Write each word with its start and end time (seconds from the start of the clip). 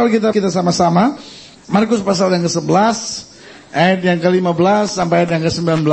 kalau 0.00 0.08
kita 0.08 0.32
kita 0.32 0.48
sama-sama 0.48 1.12
Markus 1.68 2.00
pasal 2.00 2.32
yang 2.32 2.48
ke-11 2.48 2.72
ayat 3.68 4.00
yang 4.00 4.16
ke-15 4.16 4.96
sampai 4.96 5.22
ayat 5.22 5.30
yang 5.36 5.44
ke-19. 5.44 5.84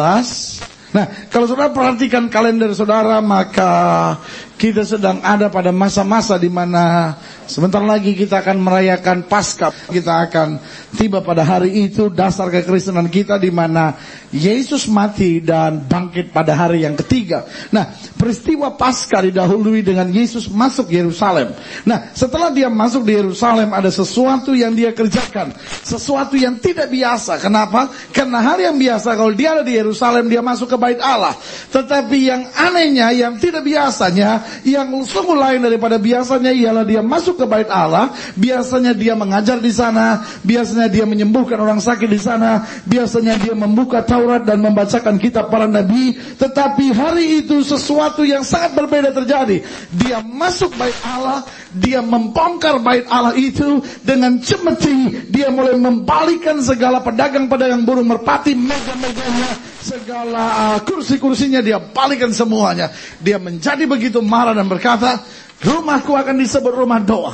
Nah, 0.95 1.05
kalau 1.27 1.45
saudara 1.51 1.75
perhatikan 1.75 2.31
kalender 2.31 2.71
saudara, 2.71 3.19
maka 3.19 4.15
kita 4.55 4.87
sedang 4.87 5.19
ada 5.19 5.51
pada 5.51 5.75
masa-masa 5.75 6.39
di 6.39 6.47
mana 6.47 7.19
sebentar 7.47 7.79
lagi 7.79 8.13
kita 8.13 8.43
akan 8.43 8.59
merayakan 8.59 9.25
Paskah. 9.25 9.71
Kita 9.87 10.27
akan 10.27 10.59
tiba 10.99 11.23
pada 11.23 11.47
hari 11.47 11.87
itu 11.87 12.11
dasar 12.11 12.51
kekristenan 12.51 13.07
kita 13.07 13.39
di 13.39 13.49
mana 13.49 13.95
Yesus 14.35 14.91
mati 14.91 15.39
dan 15.39 15.87
bangkit 15.87 16.35
pada 16.35 16.51
hari 16.51 16.83
yang 16.83 16.99
ketiga. 16.99 17.47
Nah, 17.71 17.87
peristiwa 18.19 18.75
Paskah 18.75 19.23
didahului 19.23 19.79
dengan 19.81 20.11
Yesus 20.11 20.51
masuk 20.51 20.91
Yerusalem. 20.91 21.55
Nah, 21.87 22.11
setelah 22.11 22.51
dia 22.51 22.67
masuk 22.67 23.07
di 23.07 23.15
Yerusalem 23.15 23.71
ada 23.71 23.87
sesuatu 23.87 24.51
yang 24.51 24.75
dia 24.75 24.91
kerjakan, 24.91 25.55
sesuatu 25.81 26.35
yang 26.35 26.59
tidak 26.59 26.91
biasa. 26.91 27.39
Kenapa? 27.39 27.87
Karena 28.11 28.43
hari 28.43 28.67
yang 28.67 28.75
biasa 28.75 29.15
kalau 29.15 29.31
dia 29.31 29.55
ada 29.55 29.63
di 29.63 29.79
Yerusalem 29.79 30.27
dia 30.27 30.43
masuk 30.43 30.75
ke 30.75 30.77
bait 30.77 30.99
Allah. 30.99 31.33
Tetapi 31.71 32.17
yang 32.19 32.43
anehnya, 32.51 33.15
yang 33.15 33.39
tidak 33.39 33.63
biasanya, 33.63 34.43
yang 34.67 34.91
sungguh 35.07 35.39
lain 35.39 35.63
daripada 35.63 35.95
biasanya 35.95 36.51
ialah 36.51 36.83
dia 36.83 36.99
masuk 36.99 37.36
ke 37.37 37.45
bait 37.45 37.69
Allah, 37.69 38.11
biasanya 38.33 38.97
dia 38.97 39.13
mengajar 39.13 39.61
di 39.61 39.69
sana, 39.69 40.25
biasanya 40.41 40.89
dia 40.89 41.05
menyembuhkan 41.05 41.61
orang 41.61 41.77
sakit 41.77 42.09
di 42.09 42.17
sana, 42.17 42.65
biasanya 42.89 43.37
dia 43.37 43.53
membuka 43.53 44.01
Taurat 44.01 44.41
dan 44.41 44.59
membacakan 44.65 45.21
kitab 45.21 45.53
para 45.53 45.69
nabi, 45.69 46.17
tetapi 46.41 46.91
hari 46.97 47.45
itu 47.45 47.61
sesuatu 47.61 48.25
yang 48.25 48.41
sangat 48.41 48.73
berbeda 48.73 49.13
terjadi. 49.13 49.61
Dia 49.93 50.25
masuk 50.25 50.73
bait 50.75 50.97
Allah, 51.05 51.45
dia 51.69 52.01
membongkar 52.01 52.81
bait 52.81 53.05
Allah 53.07 53.37
itu 53.37 53.85
dengan 54.01 54.41
cemeti, 54.41 55.29
dia 55.29 55.53
mulai 55.53 55.77
membalikan 55.77 56.57
segala 56.65 57.05
pedagang-pedagang 57.05 57.85
burung 57.85 58.09
merpati, 58.09 58.57
meja-mejanya, 58.57 59.77
segala 59.87 60.43
uh, 60.43 60.77
kursi-kursinya 60.83 61.63
dia 61.63 61.79
balikan 61.79 62.33
semuanya. 62.35 62.91
Dia 63.23 63.39
menjadi 63.39 63.87
begitu 63.87 64.19
marah 64.19 64.51
dan 64.51 64.67
berkata, 64.67 65.23
rumahku 65.61 66.13
akan 66.13 66.35
disebut 66.41 66.73
rumah 66.73 67.01
doa. 67.01 67.33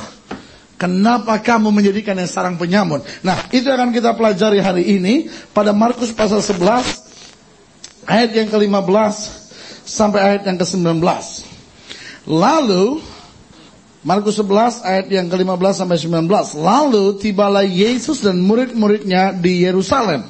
Kenapa 0.74 1.38
kamu 1.38 1.70
menjadikan 1.70 2.18
yang 2.18 2.28
sarang 2.28 2.58
penyamun? 2.58 3.00
Nah, 3.22 3.38
itu 3.54 3.70
akan 3.70 3.94
kita 3.94 4.12
pelajari 4.18 4.58
hari 4.58 4.84
ini 4.98 5.30
pada 5.54 5.70
Markus 5.70 6.10
pasal 6.10 6.42
11 6.42 8.04
ayat 8.04 8.30
yang 8.34 8.48
ke-15 8.50 9.14
sampai 9.86 10.20
ayat 10.34 10.42
yang 10.44 10.58
ke-19. 10.58 10.98
Lalu 12.26 13.00
Markus 14.04 14.36
11 14.36 14.84
ayat 14.84 15.06
yang 15.08 15.32
ke-15 15.32 15.72
sampai 15.72 15.96
19. 15.96 16.28
Lalu 16.60 17.04
tibalah 17.16 17.64
Yesus 17.64 18.20
dan 18.20 18.36
murid-muridnya 18.44 19.32
di 19.32 19.64
Yerusalem. 19.64 20.28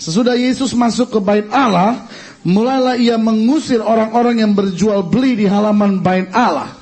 Sesudah 0.00 0.32
Yesus 0.32 0.72
masuk 0.72 1.12
ke 1.12 1.18
bait 1.20 1.46
Allah, 1.52 2.08
mulailah 2.42 2.96
ia 2.96 3.20
mengusir 3.20 3.84
orang-orang 3.84 4.40
yang 4.40 4.56
berjual 4.56 5.04
beli 5.04 5.36
di 5.36 5.46
halaman 5.46 6.00
bait 6.00 6.32
Allah. 6.32 6.81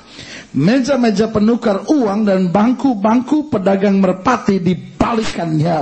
Meja-meja 0.51 1.31
penukar 1.31 1.87
uang 1.87 2.27
dan 2.27 2.51
bangku-bangku 2.51 3.47
pedagang 3.47 4.03
merpati 4.03 4.59
dibalikannya. 5.01 5.79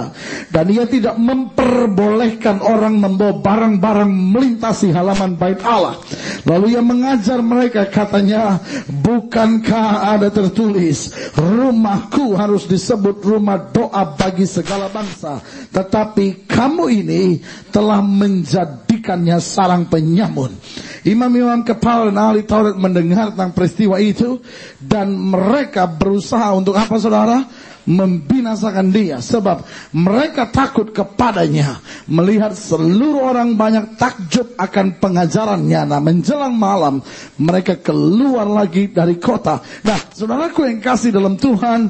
Dan 0.48 0.66
ia 0.72 0.88
tidak 0.88 1.20
memperbolehkan 1.20 2.64
orang 2.64 2.96
membawa 2.98 3.36
barang-barang 3.44 4.08
melintasi 4.08 4.96
halaman 4.96 5.36
bait 5.36 5.60
Allah. 5.68 6.00
Lalu 6.48 6.80
ia 6.80 6.82
mengajar 6.82 7.44
mereka 7.44 7.84
katanya, 7.92 8.64
bukankah 8.88 10.16
ada 10.16 10.32
tertulis, 10.32 11.12
rumahku 11.36 12.34
harus 12.40 12.64
disebut 12.66 13.20
rumah 13.22 13.60
doa 13.60 14.16
bagi 14.16 14.48
segala 14.48 14.88
bangsa. 14.88 15.44
Tetapi 15.76 16.48
kamu 16.48 16.86
ini 17.04 17.24
telah 17.70 18.00
menjadikannya 18.00 19.38
sarang 19.44 19.86
penyamun. 19.92 20.56
Imam-imam 21.04 21.64
kepala 21.64 22.12
dan 22.12 22.20
ahli 22.20 22.44
Taurat 22.44 22.76
mendengar 22.76 23.32
tentang 23.32 23.56
peristiwa 23.56 23.96
itu 24.04 24.44
dan 24.84 25.16
mereka 25.16 25.88
berusaha 25.88 26.52
untuk 26.52 26.76
apa 26.76 26.96
saudara? 27.00 27.40
Membinasakan 27.88 28.92
dia 28.92 29.18
sebab 29.24 29.64
mereka 29.96 30.52
takut 30.52 30.92
kepadanya 30.92 31.80
melihat 32.12 32.54
seluruh 32.54 33.32
orang 33.32 33.56
banyak 33.56 33.96
takjub 33.96 34.54
akan 34.60 35.00
pengajarannya. 35.00 35.82
Nah 35.88 36.00
menjelang 36.04 36.54
malam 36.54 37.00
mereka 37.40 37.80
keluar 37.80 38.46
lagi 38.46 38.92
dari 38.92 39.18
kota. 39.18 39.64
Nah 39.88 40.00
saudaraku 40.12 40.68
yang 40.68 40.80
kasih 40.84 41.16
dalam 41.16 41.40
Tuhan 41.40 41.90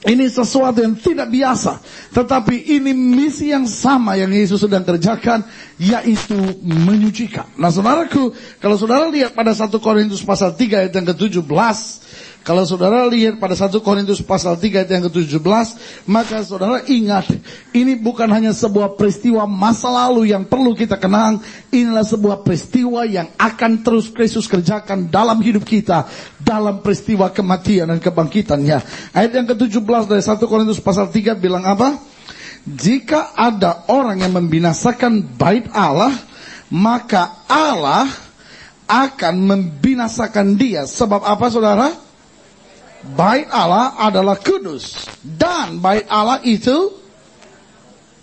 ini 0.00 0.32
sesuatu 0.32 0.80
yang 0.80 0.96
tidak 0.96 1.28
biasa. 1.28 1.76
Tetapi 2.16 2.72
ini 2.72 2.96
misi 2.96 3.52
yang 3.52 3.68
sama 3.68 4.16
yang 4.16 4.32
Yesus 4.32 4.64
sedang 4.64 4.80
kerjakan. 4.80 5.44
Yaitu 5.80 6.36
menyucikan. 6.60 7.56
Nah 7.56 7.72
saudaraku, 7.72 8.36
kalau 8.60 8.76
saudara 8.76 9.08
lihat 9.08 9.32
pada 9.32 9.56
1 9.56 9.72
Korintus 9.80 10.20
pasal 10.20 10.52
3 10.52 10.76
ayat 10.76 10.92
yang 10.92 11.08
ke-17. 11.08 11.40
Kalau 12.40 12.64
saudara 12.64 13.04
lihat 13.08 13.36
pada 13.40 13.56
1 13.56 13.72
Korintus 13.80 14.20
pasal 14.20 14.60
3 14.60 14.84
ayat 14.84 14.90
yang 14.92 15.04
ke-17, 15.08 15.40
maka 16.04 16.44
saudara 16.44 16.84
ingat, 16.84 17.32
ini 17.72 17.96
bukan 17.96 18.28
hanya 18.28 18.52
sebuah 18.52 18.96
peristiwa 18.96 19.48
masa 19.48 19.88
lalu 19.88 20.32
yang 20.36 20.44
perlu 20.44 20.76
kita 20.76 21.00
kenang, 21.00 21.40
inilah 21.72 22.04
sebuah 22.04 22.44
peristiwa 22.44 23.08
yang 23.08 23.32
akan 23.40 23.80
terus 23.80 24.12
Kristus 24.12 24.48
kerjakan 24.48 25.08
dalam 25.08 25.40
hidup 25.40 25.64
kita, 25.64 26.04
dalam 26.40 26.84
peristiwa 26.84 27.32
kematian 27.32 27.88
dan 27.88 28.00
kebangkitannya. 28.00 28.78
Ayat 29.16 29.32
yang 29.32 29.48
ke-17 29.48 30.04
dari 30.08 30.20
1 30.24 30.40
Korintus 30.44 30.80
pasal 30.80 31.08
3 31.08 31.36
bilang 31.40 31.64
apa? 31.64 32.09
Jika 32.68 33.32
ada 33.32 33.88
orang 33.88 34.20
yang 34.20 34.36
membinasakan 34.36 35.24
bait 35.36 35.64
Allah, 35.72 36.12
maka 36.68 37.44
Allah 37.48 38.06
akan 38.90 39.34
membinasakan 39.46 40.58
dia. 40.58 40.84
Sebab 40.84 41.22
apa 41.24 41.46
saudara? 41.48 41.88
Bait 43.16 43.48
Allah 43.48 43.96
adalah 43.96 44.36
kudus. 44.36 45.08
Dan 45.24 45.80
bait 45.80 46.04
Allah 46.10 46.42
itu 46.44 46.92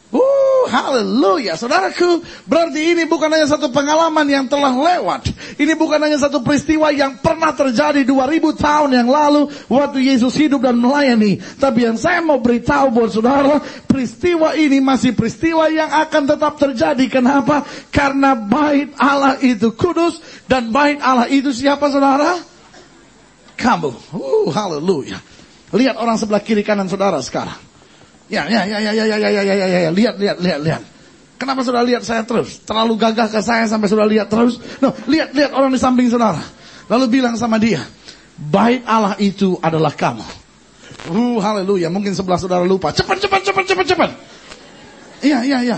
Uh, 0.07 0.63
haleluya. 0.71 1.59
Saudaraku, 1.59 2.23
berarti 2.47 2.95
ini 2.95 3.03
bukan 3.03 3.27
hanya 3.27 3.43
satu 3.43 3.67
pengalaman 3.67 4.23
yang 4.23 4.47
telah 4.47 4.71
lewat. 4.71 5.27
Ini 5.59 5.75
bukan 5.75 5.99
hanya 5.99 6.15
satu 6.15 6.39
peristiwa 6.39 6.95
yang 6.95 7.19
pernah 7.19 7.51
terjadi 7.51 8.07
2000 8.07 8.55
tahun 8.55 8.89
yang 8.95 9.09
lalu 9.11 9.51
waktu 9.67 10.07
Yesus 10.07 10.31
hidup 10.39 10.63
dan 10.63 10.79
melayani. 10.79 11.43
Tapi 11.59 11.91
yang 11.91 11.99
saya 11.99 12.23
mau 12.23 12.39
beritahu 12.39 12.87
buat 12.95 13.11
saudara, 13.11 13.59
peristiwa 13.83 14.55
ini 14.55 14.79
masih 14.79 15.11
peristiwa 15.11 15.67
yang 15.67 15.91
akan 15.91 16.23
tetap 16.23 16.55
terjadi. 16.55 17.05
Kenapa? 17.11 17.67
Karena 17.91 18.31
bait 18.31 18.95
Allah 18.95 19.35
itu 19.43 19.75
kudus 19.75 20.23
dan 20.47 20.71
bait 20.71 21.03
Allah 21.03 21.27
itu 21.27 21.51
siapa 21.51 21.91
saudara? 21.91 22.39
Kamu. 23.59 23.91
Uh, 24.15 24.47
haleluya. 24.55 25.19
Lihat 25.75 25.99
orang 25.99 26.15
sebelah 26.15 26.39
kiri 26.39 26.63
kanan 26.63 26.87
saudara 26.87 27.19
sekarang. 27.19 27.66
Ya, 28.27 28.43
ya, 28.47 28.67
ya, 28.67 28.77
ya, 28.83 28.91
ya, 28.91 29.03
ya, 29.07 29.17
ya, 29.17 29.29
ya, 29.31 29.41
ya, 29.43 29.55
ya, 29.55 29.79
ya, 29.87 29.91
lihat, 29.91 30.15
lihat, 30.19 30.37
lihat, 30.43 30.59
lihat. 30.59 30.83
Kenapa 31.37 31.61
sudah 31.63 31.85
lihat 31.85 32.03
saya 32.03 32.25
terus? 32.27 32.59
Terlalu 32.65 32.97
gagah 32.97 33.29
ke 33.29 33.39
saya 33.39 33.69
sampai 33.69 33.87
sudah 33.87 34.03
lihat 34.03 34.27
terus? 34.27 34.59
No, 34.83 34.91
lihat, 35.07 35.31
lihat 35.31 35.53
orang 35.53 35.71
di 35.71 35.79
samping 35.79 36.09
saudara. 36.09 36.41
Lalu 36.89 37.21
bilang 37.21 37.37
sama 37.37 37.61
dia, 37.61 37.85
bait 38.35 38.81
Allah 38.83 39.15
itu 39.21 39.55
adalah 39.61 39.93
kamu. 39.93 40.25
Uh, 41.07 41.37
haleluya. 41.39 41.87
Mungkin 41.93 42.17
sebelah 42.17 42.41
saudara 42.41 42.65
lupa. 42.65 42.91
Cepat, 42.91 43.21
cepat, 43.21 43.41
cepat, 43.47 43.63
cepat, 43.63 43.85
cepat. 43.85 44.11
Iya, 45.23 45.39
iya, 45.45 45.57
iya. 45.61 45.77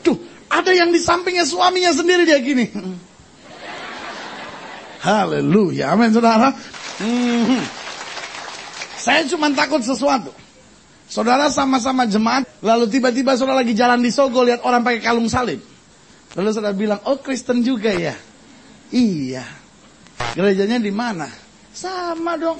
Tuh, 0.00 0.16
ada 0.46 0.70
yang 0.70 0.94
di 0.94 1.02
sampingnya 1.02 1.44
suaminya 1.44 1.90
sendiri 1.90 2.22
dia 2.24 2.38
gini. 2.38 2.70
Haleluya. 5.04 5.92
Amin, 5.92 6.14
saudara. 6.16 6.54
Hmm. 7.02 7.60
Saya 8.96 9.26
cuma 9.28 9.52
takut 9.52 9.84
sesuatu. 9.84 10.43
Saudara 11.04 11.52
sama-sama 11.52 12.08
jemaat, 12.08 12.48
lalu 12.64 12.88
tiba-tiba 12.88 13.36
saudara 13.36 13.60
lagi 13.60 13.76
jalan 13.76 14.00
di 14.00 14.08
Sogo 14.08 14.40
lihat 14.40 14.64
orang 14.64 14.80
pakai 14.80 15.04
kalung 15.04 15.28
salib. 15.28 15.60
Lalu 16.34 16.48
saudara 16.50 16.74
bilang, 16.74 17.00
oh 17.06 17.20
Kristen 17.20 17.60
juga 17.60 17.92
ya? 17.92 18.16
Iya. 18.90 19.44
Gerejanya 20.34 20.80
di 20.80 20.90
mana? 20.90 21.28
Sama 21.70 22.34
dong. 22.40 22.58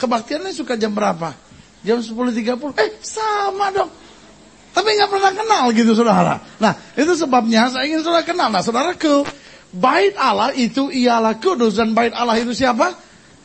Kebaktiannya 0.00 0.54
suka 0.56 0.80
jam 0.80 0.96
berapa? 0.96 1.36
Jam 1.84 2.00
10.30. 2.00 2.80
Eh, 2.80 2.90
sama 3.04 3.68
dong. 3.74 3.90
Tapi 4.70 4.88
nggak 4.96 5.10
pernah 5.10 5.32
kenal 5.34 5.64
gitu 5.74 5.92
saudara. 5.92 6.40
Nah, 6.62 6.72
itu 6.94 7.12
sebabnya 7.18 7.68
saya 7.68 7.90
ingin 7.90 8.00
saudara 8.00 8.24
kenal. 8.24 8.48
Nah, 8.48 8.62
saudaraku, 8.62 9.26
bait 9.74 10.14
Allah 10.14 10.54
itu 10.54 10.88
ialah 10.88 11.36
kudus 11.42 11.76
dan 11.76 11.92
bait 11.92 12.14
Allah 12.14 12.38
itu 12.38 12.54
siapa? 12.54 12.94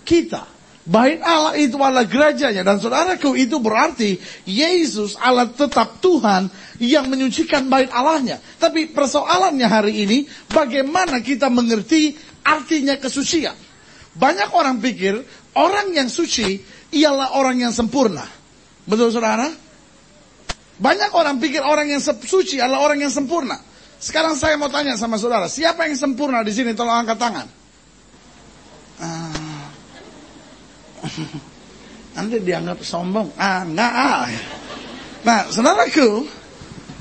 Kita. 0.05 0.54
Bait 0.85 1.17
Allah 1.25 1.57
itu 1.57 1.81
adalah 1.81 2.05
gerajanya 2.05 2.61
dan 2.61 2.77
saudaraku 2.77 3.33
itu 3.33 3.57
berarti 3.57 4.21
Yesus 4.45 5.17
Allah 5.17 5.49
tetap 5.49 5.97
Tuhan 5.97 6.45
yang 6.77 7.09
menyucikan 7.09 7.65
bait 7.65 7.89
Allahnya. 7.89 8.37
Tapi 8.61 8.93
persoalannya 8.93 9.65
hari 9.65 10.05
ini 10.05 10.17
bagaimana 10.45 11.25
kita 11.25 11.49
mengerti 11.49 12.13
artinya 12.45 13.01
kesucian. 13.01 13.57
Banyak 14.13 14.53
orang 14.53 14.77
pikir 14.77 15.25
orang 15.57 15.89
yang 15.89 16.05
suci 16.05 16.61
ialah 16.93 17.33
orang 17.33 17.65
yang 17.65 17.73
sempurna. 17.73 18.29
Betul 18.85 19.09
saudara? 19.09 19.49
Banyak 20.77 21.09
orang 21.17 21.41
pikir 21.41 21.65
orang 21.65 21.89
yang 21.89 22.01
suci 22.03 22.61
adalah 22.61 22.85
orang 22.85 23.01
yang 23.01 23.09
sempurna. 23.09 23.57
Sekarang 23.97 24.37
saya 24.37 24.53
mau 24.53 24.69
tanya 24.69 24.93
sama 25.01 25.17
saudara, 25.17 25.49
siapa 25.49 25.89
yang 25.89 25.97
sempurna 25.97 26.45
di 26.45 26.53
sini? 26.53 26.77
Tolong 26.77 26.93
angkat 26.93 27.17
tangan. 27.17 27.47
Ah. 29.01 29.44
Nanti 32.15 32.35
dianggap 32.39 32.79
sombong. 32.81 33.35
Ah, 33.35 33.67
enggak 33.67 33.93
ah. 33.93 34.25
Nah, 35.25 35.39
saudaraku, 35.49 36.23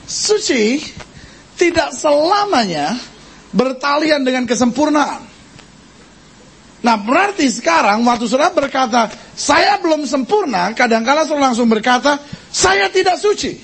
suci 0.09 0.81
tidak 1.55 1.95
selamanya 1.95 2.99
bertalian 3.55 4.27
dengan 4.27 4.45
kesempurnaan. 4.49 5.23
Nah, 6.85 6.97
berarti 7.01 7.49
sekarang 7.49 8.05
waktu 8.05 8.29
saudara 8.29 8.53
berkata, 8.53 9.09
saya 9.33 9.81
belum 9.81 10.05
sempurna, 10.05 10.77
kadang-kala 10.77 11.25
saudara 11.25 11.49
langsung 11.53 11.71
berkata, 11.71 12.21
saya 12.53 12.93
tidak 12.93 13.17
suci. 13.17 13.57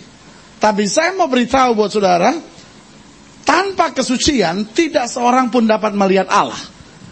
Tapi 0.57 0.89
saya 0.89 1.13
mau 1.13 1.29
beritahu 1.29 1.77
buat 1.77 1.93
saudara, 1.93 2.33
tanpa 3.45 3.93
kesucian 3.93 4.73
tidak 4.73 5.05
seorang 5.09 5.53
pun 5.53 5.69
dapat 5.69 5.93
melihat 5.93 6.33
Allah. 6.33 6.57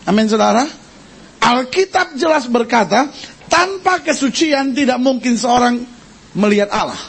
Amin 0.08 0.28
saudara. 0.28 0.64
Alkitab 1.38 2.18
jelas 2.18 2.50
berkata, 2.50 3.08
tanpa 3.48 4.04
kesucian 4.04 4.76
tidak 4.76 5.00
mungkin 5.00 5.34
seorang 5.34 5.80
melihat 6.36 6.68
Allah. 6.70 7.00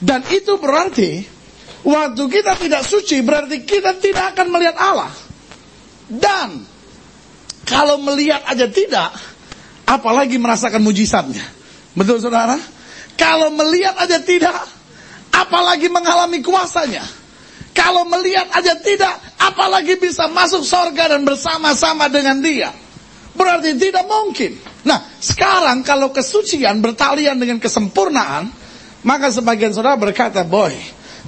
Dan 0.00 0.24
itu 0.30 0.56
berarti, 0.56 1.24
waktu 1.84 2.22
kita 2.30 2.56
tidak 2.56 2.82
suci 2.86 3.20
berarti 3.20 3.66
kita 3.66 3.98
tidak 4.00 4.36
akan 4.36 4.46
melihat 4.48 4.76
Allah. 4.80 5.12
Dan 6.10 6.64
kalau 7.68 8.00
melihat 8.02 8.42
aja 8.48 8.66
tidak, 8.66 9.12
apalagi 9.86 10.40
merasakan 10.40 10.82
mujizatnya. 10.82 11.44
Betul 11.94 12.22
saudara? 12.22 12.56
Kalau 13.14 13.52
melihat 13.52 13.94
aja 14.00 14.18
tidak, 14.22 14.56
apalagi 15.34 15.92
mengalami 15.92 16.40
kuasanya. 16.40 17.04
Kalau 17.70 18.08
melihat 18.08 18.50
aja 18.50 18.74
tidak, 18.80 19.14
apalagi 19.38 20.00
bisa 20.00 20.26
masuk 20.26 20.66
sorga 20.66 21.14
dan 21.14 21.22
bersama-sama 21.22 22.10
dengan 22.10 22.42
dia. 22.42 22.74
Berarti 23.40 23.72
tidak 23.80 24.04
mungkin. 24.04 24.52
Nah, 24.84 25.00
sekarang 25.16 25.80
kalau 25.80 26.12
kesucian 26.12 26.84
bertalian 26.84 27.40
dengan 27.40 27.56
kesempurnaan, 27.56 28.52
maka 29.00 29.32
sebagian 29.32 29.72
saudara 29.72 29.96
berkata, 29.96 30.44
boy, 30.44 30.76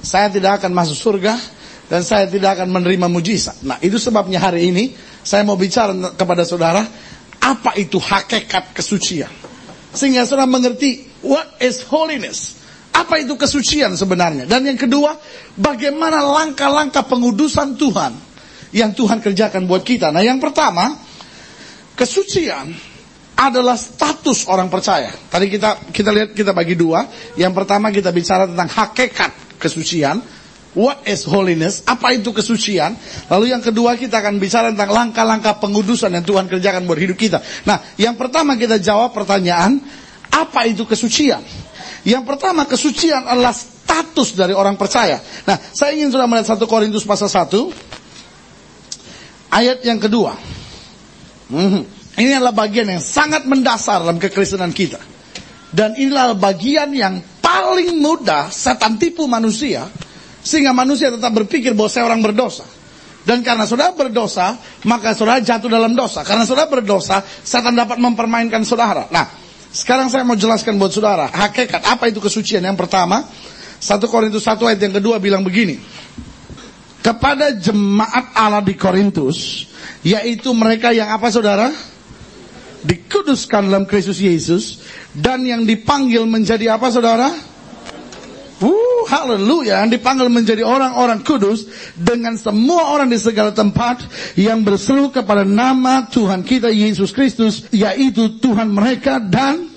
saya 0.05 0.29
tidak 0.29 0.61
akan 0.61 0.77
masuk 0.77 0.93
surga 0.93 1.33
dan 1.89 2.05
saya 2.05 2.29
tidak 2.29 2.61
akan 2.61 2.69
menerima 2.69 3.09
mujizat. 3.09 3.65
Nah, 3.65 3.81
itu 3.81 3.97
sebabnya 3.97 4.37
hari 4.37 4.69
ini 4.69 4.93
saya 5.25 5.41
mau 5.41 5.57
bicara 5.57 6.13
kepada 6.13 6.45
saudara, 6.45 6.85
apa 7.41 7.73
itu 7.81 7.97
hakikat 7.97 8.77
kesucian. 8.77 9.33
Sehingga 9.89 10.29
saudara 10.29 10.45
mengerti, 10.45 11.09
what 11.25 11.57
is 11.57 11.81
holiness? 11.81 12.61
Apa 12.93 13.25
itu 13.25 13.33
kesucian 13.33 13.97
sebenarnya? 13.97 14.45
Dan 14.45 14.69
yang 14.69 14.77
kedua, 14.77 15.17
bagaimana 15.57 16.21
langkah-langkah 16.21 17.09
pengudusan 17.09 17.73
Tuhan 17.73 18.13
yang 18.69 18.93
Tuhan 18.93 19.17
kerjakan 19.17 19.65
buat 19.65 19.81
kita. 19.81 20.13
Nah 20.13 20.21
yang 20.21 20.37
pertama, 20.37 20.93
kesucian 21.93 22.73
adalah 23.33 23.75
status 23.75 24.45
orang 24.45 24.69
percaya. 24.69 25.09
Tadi 25.09 25.49
kita 25.49 25.89
kita 25.89 26.09
lihat 26.13 26.29
kita 26.37 26.53
bagi 26.53 26.77
dua. 26.77 27.05
Yang 27.33 27.53
pertama 27.57 27.89
kita 27.89 28.13
bicara 28.13 28.45
tentang 28.45 28.69
hakikat 28.69 29.57
kesucian. 29.57 30.21
What 30.73 31.05
is 31.05 31.21
holiness? 31.29 31.85
Apa 31.85 32.17
itu 32.17 32.33
kesucian? 32.33 32.97
Lalu 33.29 33.53
yang 33.53 33.61
kedua 33.61 33.93
kita 33.93 34.25
akan 34.25 34.41
bicara 34.41 34.73
tentang 34.73 34.89
langkah-langkah 34.89 35.61
pengudusan 35.61 36.09
yang 36.09 36.25
Tuhan 36.25 36.49
kerjakan 36.49 36.89
buat 36.89 36.97
hidup 36.97 37.13
kita. 37.13 37.45
Nah, 37.69 37.77
yang 37.93 38.17
pertama 38.17 38.57
kita 38.57 38.81
jawab 38.81 39.13
pertanyaan, 39.13 39.77
apa 40.33 40.65
itu 40.65 40.89
kesucian? 40.89 41.45
Yang 42.01 42.25
pertama 42.25 42.65
kesucian 42.65 43.21
adalah 43.21 43.53
status 43.53 44.33
dari 44.33 44.57
orang 44.57 44.73
percaya. 44.73 45.21
Nah, 45.45 45.61
saya 45.61 45.93
ingin 45.93 46.09
sudah 46.09 46.25
melihat 46.25 46.57
1 46.57 46.65
Korintus 46.65 47.05
pasal 47.05 47.29
1 47.29 47.69
ayat 49.53 49.85
yang 49.85 50.01
kedua. 50.01 50.33
Hmm. 51.51 51.83
Ini 52.13 52.37
adalah 52.37 52.53
bagian 52.53 52.85
yang 52.93 53.01
sangat 53.01 53.49
mendasar 53.49 54.05
dalam 54.05 54.21
kekristenan 54.21 54.69
kita. 54.69 55.01
Dan 55.73 55.97
inilah 55.97 56.37
bagian 56.37 56.93
yang 56.93 57.17
paling 57.41 57.97
mudah 57.97 58.53
setan 58.53 59.01
tipu 59.01 59.25
manusia 59.25 59.89
sehingga 60.45 60.69
manusia 60.69 61.09
tetap 61.09 61.33
berpikir 61.33 61.73
bahwa 61.73 61.89
saya 61.89 62.05
orang 62.05 62.21
berdosa. 62.21 62.61
Dan 63.23 63.39
karena 63.41 63.63
saudara 63.63 63.95
berdosa, 63.95 64.59
maka 64.83 65.15
saudara 65.15 65.39
jatuh 65.39 65.71
dalam 65.71 65.95
dosa. 65.95 66.21
Karena 66.27 66.43
saudara 66.43 66.67
berdosa, 66.67 67.23
setan 67.23 67.73
dapat 67.73 67.95
mempermainkan 67.95 68.61
saudara. 68.67 69.07
Nah, 69.09 69.25
sekarang 69.71 70.11
saya 70.11 70.27
mau 70.27 70.35
jelaskan 70.35 70.75
buat 70.75 70.91
saudara, 70.91 71.31
hakikat 71.31 71.81
apa 71.87 72.11
itu 72.11 72.19
kesucian. 72.19 72.61
Yang 72.61 72.83
pertama, 72.83 73.23
1 73.79 74.11
Korintus 74.11 74.43
1 74.43 74.59
ayat 74.59 74.79
yang 74.79 74.95
kedua 74.99 75.23
bilang 75.23 75.41
begini. 75.41 75.79
Kepada 77.03 77.51
jemaat 77.51 78.31
Allah 78.31 78.63
di 78.63 78.79
Korintus, 78.79 79.67
yaitu 80.07 80.55
mereka 80.55 80.95
yang 80.95 81.11
apa 81.11 81.27
saudara? 81.27 81.67
Dikuduskan 82.83 83.67
dalam 83.67 83.83
Kristus 83.83 84.23
Yesus, 84.23 84.79
dan 85.11 85.43
yang 85.43 85.67
dipanggil 85.67 86.23
menjadi 86.23 86.79
apa 86.79 86.87
saudara? 86.87 87.27
Uh, 88.63 89.03
haleluya. 89.11 89.83
Yang 89.83 89.99
dipanggil 89.99 90.31
menjadi 90.31 90.63
orang-orang 90.63 91.19
kudus 91.27 91.67
dengan 91.99 92.39
semua 92.39 92.95
orang 92.95 93.11
di 93.11 93.19
segala 93.19 93.51
tempat 93.51 94.07
yang 94.39 94.63
berseru 94.63 95.11
kepada 95.11 95.43
nama 95.43 96.07
Tuhan 96.07 96.47
kita 96.47 96.71
Yesus 96.71 97.11
Kristus, 97.11 97.67
yaitu 97.75 98.39
Tuhan 98.39 98.71
mereka 98.71 99.19
dan 99.19 99.67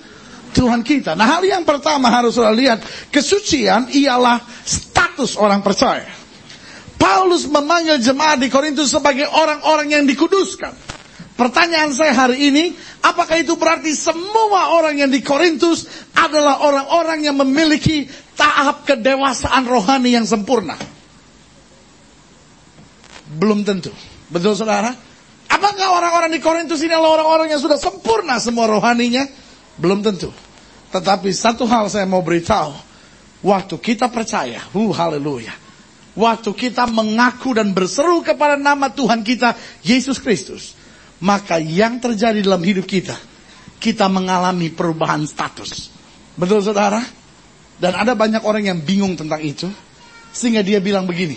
Tuhan 0.54 0.86
kita. 0.86 1.18
Nah 1.18 1.36
hal 1.36 1.42
yang 1.42 1.66
pertama 1.66 2.06
harus 2.08 2.38
lihat, 2.38 2.80
kesucian 3.10 3.90
ialah 3.90 4.38
status 4.62 5.34
orang 5.34 5.60
percaya. 5.66 6.25
Paulus 7.26 7.50
memanggil 7.50 7.98
jemaat 7.98 8.38
di 8.38 8.46
Korintus 8.46 8.94
sebagai 8.94 9.26
orang-orang 9.26 9.90
yang 9.90 10.06
dikuduskan. 10.06 10.70
Pertanyaan 11.34 11.90
saya 11.90 12.14
hari 12.14 12.54
ini, 12.54 12.70
apakah 13.02 13.42
itu 13.42 13.58
berarti 13.58 13.98
semua 13.98 14.70
orang 14.70 14.94
yang 14.94 15.10
di 15.10 15.26
Korintus 15.26 15.90
adalah 16.14 16.62
orang-orang 16.62 17.26
yang 17.26 17.34
memiliki 17.34 18.06
tahap 18.38 18.86
kedewasaan 18.86 19.66
rohani 19.66 20.14
yang 20.14 20.22
sempurna? 20.22 20.78
Belum 23.26 23.66
tentu. 23.66 23.90
Betul 24.30 24.54
saudara? 24.54 24.94
Apakah 25.50 25.98
orang-orang 25.98 26.30
di 26.30 26.38
Korintus 26.38 26.78
ini 26.86 26.94
adalah 26.94 27.18
orang-orang 27.18 27.50
yang 27.50 27.58
sudah 27.58 27.74
sempurna 27.74 28.38
semua 28.38 28.70
rohaninya? 28.70 29.26
Belum 29.74 29.98
tentu. 29.98 30.30
Tetapi 30.94 31.34
satu 31.34 31.66
hal 31.66 31.90
saya 31.90 32.06
mau 32.06 32.22
beritahu. 32.22 32.70
Waktu 33.42 33.74
kita 33.82 34.14
percaya, 34.14 34.62
uh, 34.78 34.94
haleluya. 34.94 35.65
Waktu 36.16 36.50
kita 36.56 36.88
mengaku 36.88 37.52
dan 37.52 37.76
berseru 37.76 38.24
kepada 38.24 38.56
nama 38.56 38.88
Tuhan 38.88 39.20
kita, 39.20 39.52
Yesus 39.84 40.16
Kristus 40.16 40.76
maka 41.20 41.56
yang 41.56 41.96
terjadi 41.96 42.44
dalam 42.44 42.60
hidup 42.60 42.84
kita, 42.84 43.16
kita 43.80 44.08
mengalami 44.08 44.68
perubahan 44.72 45.24
status. 45.24 45.92
Betul 46.36 46.60
saudara? 46.60 47.00
Dan 47.76 47.92
ada 47.92 48.16
banyak 48.16 48.40
orang 48.44 48.68
yang 48.68 48.78
bingung 48.80 49.16
tentang 49.16 49.40
itu, 49.40 49.68
sehingga 50.32 50.64
dia 50.64 50.80
bilang 50.80 51.04
begini, 51.04 51.36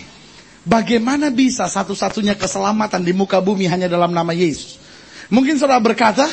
bagaimana 0.64 1.28
bisa 1.32 1.68
satu-satunya 1.68 2.36
keselamatan 2.36 3.04
di 3.04 3.12
muka 3.12 3.40
bumi 3.40 3.68
hanya 3.68 3.88
dalam 3.88 4.12
nama 4.12 4.32
Yesus? 4.32 4.80
Mungkin 5.32 5.60
saudara 5.60 5.80
berkata, 5.80 6.28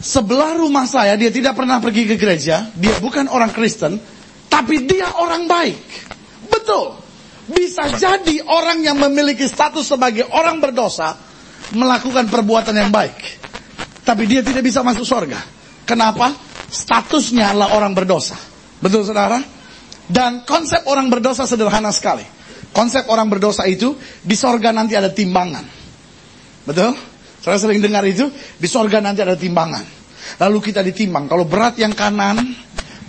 sebelah 0.00 0.56
rumah 0.56 0.84
saya 0.84 1.16
dia 1.16 1.32
tidak 1.32 1.56
pernah 1.56 1.80
pergi 1.80 2.08
ke 2.08 2.16
gereja, 2.16 2.68
dia 2.76 2.96
bukan 3.00 3.28
orang 3.28 3.52
Kristen, 3.52 4.00
tapi 4.48 4.84
dia 4.84 5.16
orang 5.16 5.48
baik. 5.48 5.80
Betul. 6.48 7.05
Bisa 7.46 7.86
jadi 7.94 8.42
orang 8.42 8.82
yang 8.82 8.98
memiliki 8.98 9.46
status 9.46 9.86
sebagai 9.86 10.26
orang 10.34 10.58
berdosa, 10.58 11.14
melakukan 11.78 12.26
perbuatan 12.26 12.74
yang 12.74 12.90
baik. 12.90 13.14
Tapi 14.02 14.22
dia 14.26 14.42
tidak 14.42 14.66
bisa 14.66 14.82
masuk 14.82 15.06
surga. 15.06 15.38
Kenapa? 15.86 16.34
Statusnya 16.66 17.54
adalah 17.54 17.78
orang 17.78 17.94
berdosa. 17.94 18.34
Betul 18.82 19.06
saudara? 19.06 19.38
Dan 20.06 20.42
konsep 20.46 20.86
orang 20.90 21.06
berdosa 21.10 21.46
sederhana 21.46 21.90
sekali. 21.94 22.22
Konsep 22.74 23.06
orang 23.10 23.30
berdosa 23.30 23.66
itu, 23.66 23.94
di 24.22 24.34
sorga 24.34 24.74
nanti 24.74 24.98
ada 24.98 25.10
timbangan. 25.10 25.64
Betul? 26.66 26.94
Saya 27.42 27.62
sering 27.62 27.78
dengar 27.78 28.02
itu, 28.06 28.26
di 28.58 28.66
sorga 28.66 28.98
nanti 28.98 29.22
ada 29.22 29.38
timbangan. 29.38 29.86
Lalu 30.42 30.58
kita 30.58 30.82
ditimbang. 30.82 31.30
Kalau 31.30 31.46
berat 31.46 31.78
yang 31.78 31.94
kanan, 31.94 32.42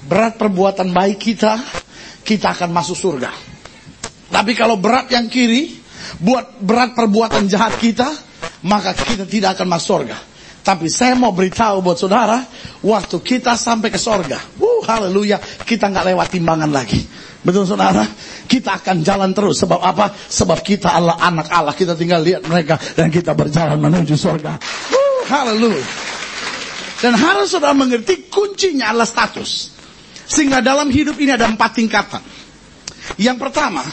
berat 0.06 0.38
perbuatan 0.38 0.94
baik 0.94 1.18
kita, 1.18 1.58
kita 2.22 2.54
akan 2.54 2.70
masuk 2.70 2.98
surga. 2.98 3.47
Tapi 4.28 4.52
kalau 4.54 4.76
berat 4.76 5.08
yang 5.12 5.32
kiri, 5.32 5.78
buat 6.20 6.60
berat 6.60 6.96
perbuatan 6.96 7.48
jahat 7.48 7.80
kita, 7.80 8.08
maka 8.68 8.92
kita 8.96 9.24
tidak 9.24 9.60
akan 9.60 9.68
masuk 9.72 9.88
surga. 10.04 10.18
Tapi 10.68 10.92
saya 10.92 11.16
mau 11.16 11.32
beritahu 11.32 11.80
buat 11.80 11.96
saudara, 11.96 12.44
waktu 12.84 13.24
kita 13.24 13.56
sampai 13.56 13.88
ke 13.88 13.96
sorga, 13.96 14.36
uh, 14.60 14.84
haleluya, 14.84 15.40
kita 15.64 15.88
nggak 15.88 16.12
lewat 16.12 16.28
timbangan 16.28 16.68
lagi. 16.68 17.00
Betul 17.40 17.64
saudara? 17.64 18.04
Kita 18.44 18.76
akan 18.76 19.00
jalan 19.00 19.32
terus. 19.32 19.64
Sebab 19.64 19.80
apa? 19.80 20.12
Sebab 20.12 20.60
kita 20.60 20.92
adalah 20.92 21.24
anak 21.24 21.48
Allah. 21.48 21.72
Kita 21.72 21.96
tinggal 21.96 22.20
lihat 22.20 22.44
mereka 22.44 22.76
dan 23.00 23.08
kita 23.08 23.32
berjalan 23.32 23.80
menuju 23.80 24.20
sorga. 24.20 24.60
Uh, 24.92 25.24
haleluya. 25.32 25.88
Dan 27.00 27.16
harus 27.16 27.56
saudara 27.56 27.72
mengerti 27.72 28.28
kuncinya 28.28 28.92
adalah 28.92 29.08
status. 29.08 29.72
Sehingga 30.28 30.60
dalam 30.60 30.92
hidup 30.92 31.16
ini 31.16 31.32
ada 31.32 31.48
empat 31.48 31.80
tingkatan. 31.80 32.20
Yang 33.16 33.38
pertama, 33.40 33.88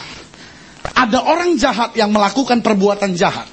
ada 0.95 1.19
orang 1.27 1.59
jahat 1.59 1.91
yang 1.99 2.09
melakukan 2.09 2.63
perbuatan 2.63 3.13
jahat. 3.19 3.51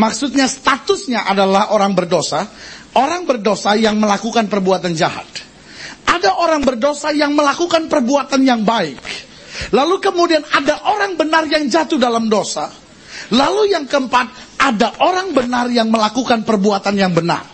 Maksudnya 0.00 0.48
statusnya 0.48 1.28
adalah 1.28 1.68
orang 1.76 1.92
berdosa. 1.92 2.48
Orang 2.96 3.28
berdosa 3.28 3.76
yang 3.76 4.00
melakukan 4.00 4.48
perbuatan 4.48 4.96
jahat. 4.96 5.28
Ada 6.08 6.40
orang 6.40 6.64
berdosa 6.64 7.12
yang 7.12 7.36
melakukan 7.36 7.88
perbuatan 7.88 8.40
yang 8.44 8.64
baik. 8.64 9.00
Lalu 9.72 10.00
kemudian 10.00 10.44
ada 10.48 10.80
orang 10.88 11.16
benar 11.16 11.44
yang 11.48 11.68
jatuh 11.68 12.00
dalam 12.00 12.28
dosa. 12.28 12.72
Lalu 13.32 13.72
yang 13.72 13.84
keempat, 13.88 14.58
ada 14.60 14.96
orang 15.00 15.32
benar 15.32 15.68
yang 15.72 15.88
melakukan 15.88 16.44
perbuatan 16.44 16.96
yang 16.96 17.12
benar. 17.12 17.44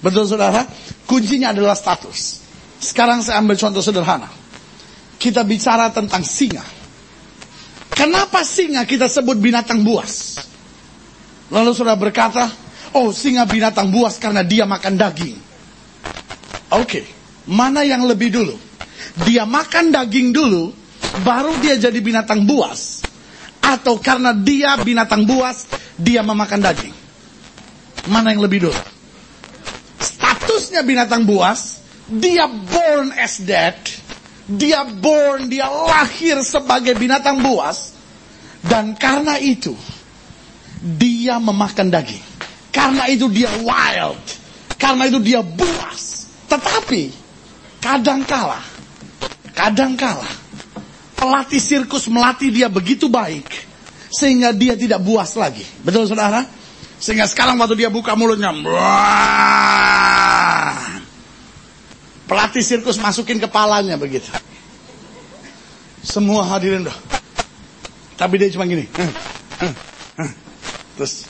Betul 0.00 0.28
saudara? 0.28 0.64
Kuncinya 1.08 1.52
adalah 1.52 1.76
status. 1.76 2.44
Sekarang 2.78 3.24
saya 3.24 3.40
ambil 3.40 3.58
contoh 3.58 3.82
sederhana. 3.82 4.28
Kita 5.18 5.42
bicara 5.42 5.90
tentang 5.90 6.22
singa. 6.22 6.77
Kenapa 7.98 8.46
singa 8.46 8.86
kita 8.86 9.10
sebut 9.10 9.34
binatang 9.42 9.82
buas? 9.82 10.38
Lalu 11.50 11.74
saudara 11.74 11.98
berkata, 11.98 12.46
oh 12.94 13.10
singa 13.10 13.42
binatang 13.42 13.90
buas 13.90 14.22
karena 14.22 14.46
dia 14.46 14.62
makan 14.62 14.94
daging. 14.94 15.34
Oke, 16.78 16.78
okay. 16.78 17.04
mana 17.50 17.82
yang 17.82 18.06
lebih 18.06 18.30
dulu? 18.30 18.54
Dia 19.26 19.42
makan 19.42 19.90
daging 19.90 20.30
dulu, 20.30 20.70
baru 21.26 21.58
dia 21.58 21.74
jadi 21.74 21.98
binatang 21.98 22.46
buas. 22.46 23.02
Atau 23.58 23.98
karena 23.98 24.30
dia 24.30 24.78
binatang 24.78 25.26
buas, 25.26 25.66
dia 25.98 26.22
memakan 26.22 26.62
daging. 26.62 26.94
Mana 28.14 28.30
yang 28.30 28.46
lebih 28.46 28.70
dulu? 28.70 28.78
Statusnya 29.98 30.86
binatang 30.86 31.26
buas, 31.26 31.82
dia 32.06 32.46
born 32.46 33.10
as 33.18 33.42
dead, 33.42 33.74
dia 34.48 34.80
born, 34.88 35.52
dia 35.52 35.68
lahir 35.68 36.40
sebagai 36.40 36.96
binatang 36.96 37.44
buas. 37.44 37.92
Dan 38.64 38.96
karena 38.96 39.36
itu, 39.36 39.76
dia 40.80 41.36
memakan 41.36 41.92
daging. 41.92 42.24
Karena 42.72 43.06
itu 43.12 43.28
dia 43.28 43.52
wild. 43.60 44.24
Karena 44.80 45.04
itu 45.04 45.20
dia 45.20 45.44
buas. 45.44 46.32
Tetapi, 46.48 47.12
kadangkala, 47.84 48.64
kadangkala, 49.52 50.26
pelatih 51.12 51.60
sirkus 51.60 52.08
melatih 52.08 52.48
dia 52.48 52.72
begitu 52.72 53.12
baik. 53.12 53.68
Sehingga 54.08 54.56
dia 54.56 54.72
tidak 54.72 55.04
buas 55.04 55.36
lagi. 55.36 55.66
Betul 55.84 56.08
saudara? 56.08 56.40
Sehingga 56.98 57.28
sekarang 57.28 57.60
waktu 57.60 57.76
dia 57.78 57.92
buka 57.92 58.16
mulutnya, 58.16 58.50
Pelatih 62.28 62.60
sirkus 62.60 63.00
masukin 63.00 63.40
kepalanya 63.40 63.96
begitu. 63.96 64.28
Semua 66.04 66.44
hadirin 66.44 66.84
dah. 66.84 66.98
Tapi 68.20 68.36
dia 68.36 68.52
cuma 68.52 68.68
gini. 68.68 68.84
Terus 71.00 71.24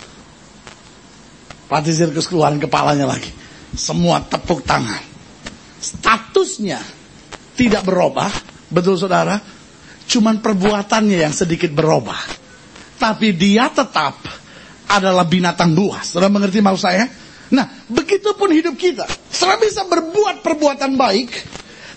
pelatih 1.71 1.95
sirkus 1.95 2.27
keluarin 2.27 2.59
kepalanya 2.59 3.07
lagi. 3.07 3.31
Semua 3.79 4.19
tepuk 4.27 4.67
tangan. 4.67 4.99
Statusnya 5.79 6.83
tidak 7.55 7.87
berubah. 7.87 8.31
Betul 8.67 8.99
saudara? 8.99 9.39
Cuman 10.09 10.43
perbuatannya 10.43 11.23
yang 11.23 11.31
sedikit 11.31 11.71
berubah. 11.71 12.19
Tapi 12.99 13.39
dia 13.39 13.71
tetap 13.71 14.19
adalah 14.91 15.23
binatang 15.29 15.77
buas. 15.77 16.11
Saudara 16.11 16.33
mengerti 16.33 16.59
maksud 16.59 16.83
saya? 16.83 17.07
Nah, 17.49 17.65
begitupun 17.89 18.53
hidup 18.53 18.77
kita. 18.77 19.09
Setelah 19.33 19.57
bisa 19.61 19.83
berbuat 19.89 20.45
perbuatan 20.45 21.01
baik, 21.01 21.31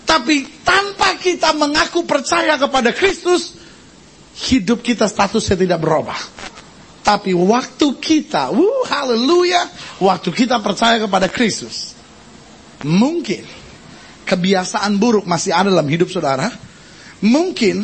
tapi 0.07 0.47
tanpa 0.63 1.19
kita 1.19 1.51
mengaku 1.51 2.07
percaya 2.07 2.55
kepada 2.55 2.95
Kristus, 2.95 3.59
hidup 4.47 4.79
kita 4.79 5.11
statusnya 5.11 5.59
tidak 5.59 5.79
berubah. 5.83 6.19
Tapi 7.01 7.35
waktu 7.35 7.87
kita, 7.99 8.53
wuh, 8.53 8.87
haleluya, 8.87 9.67
waktu 9.99 10.29
kita 10.31 10.63
percaya 10.63 11.01
kepada 11.03 11.27
Kristus, 11.27 11.97
mungkin 12.87 13.43
kebiasaan 14.23 14.95
buruk 14.95 15.27
masih 15.27 15.51
ada 15.51 15.67
dalam 15.67 15.89
hidup 15.89 16.07
saudara, 16.07 16.47
mungkin 17.19 17.83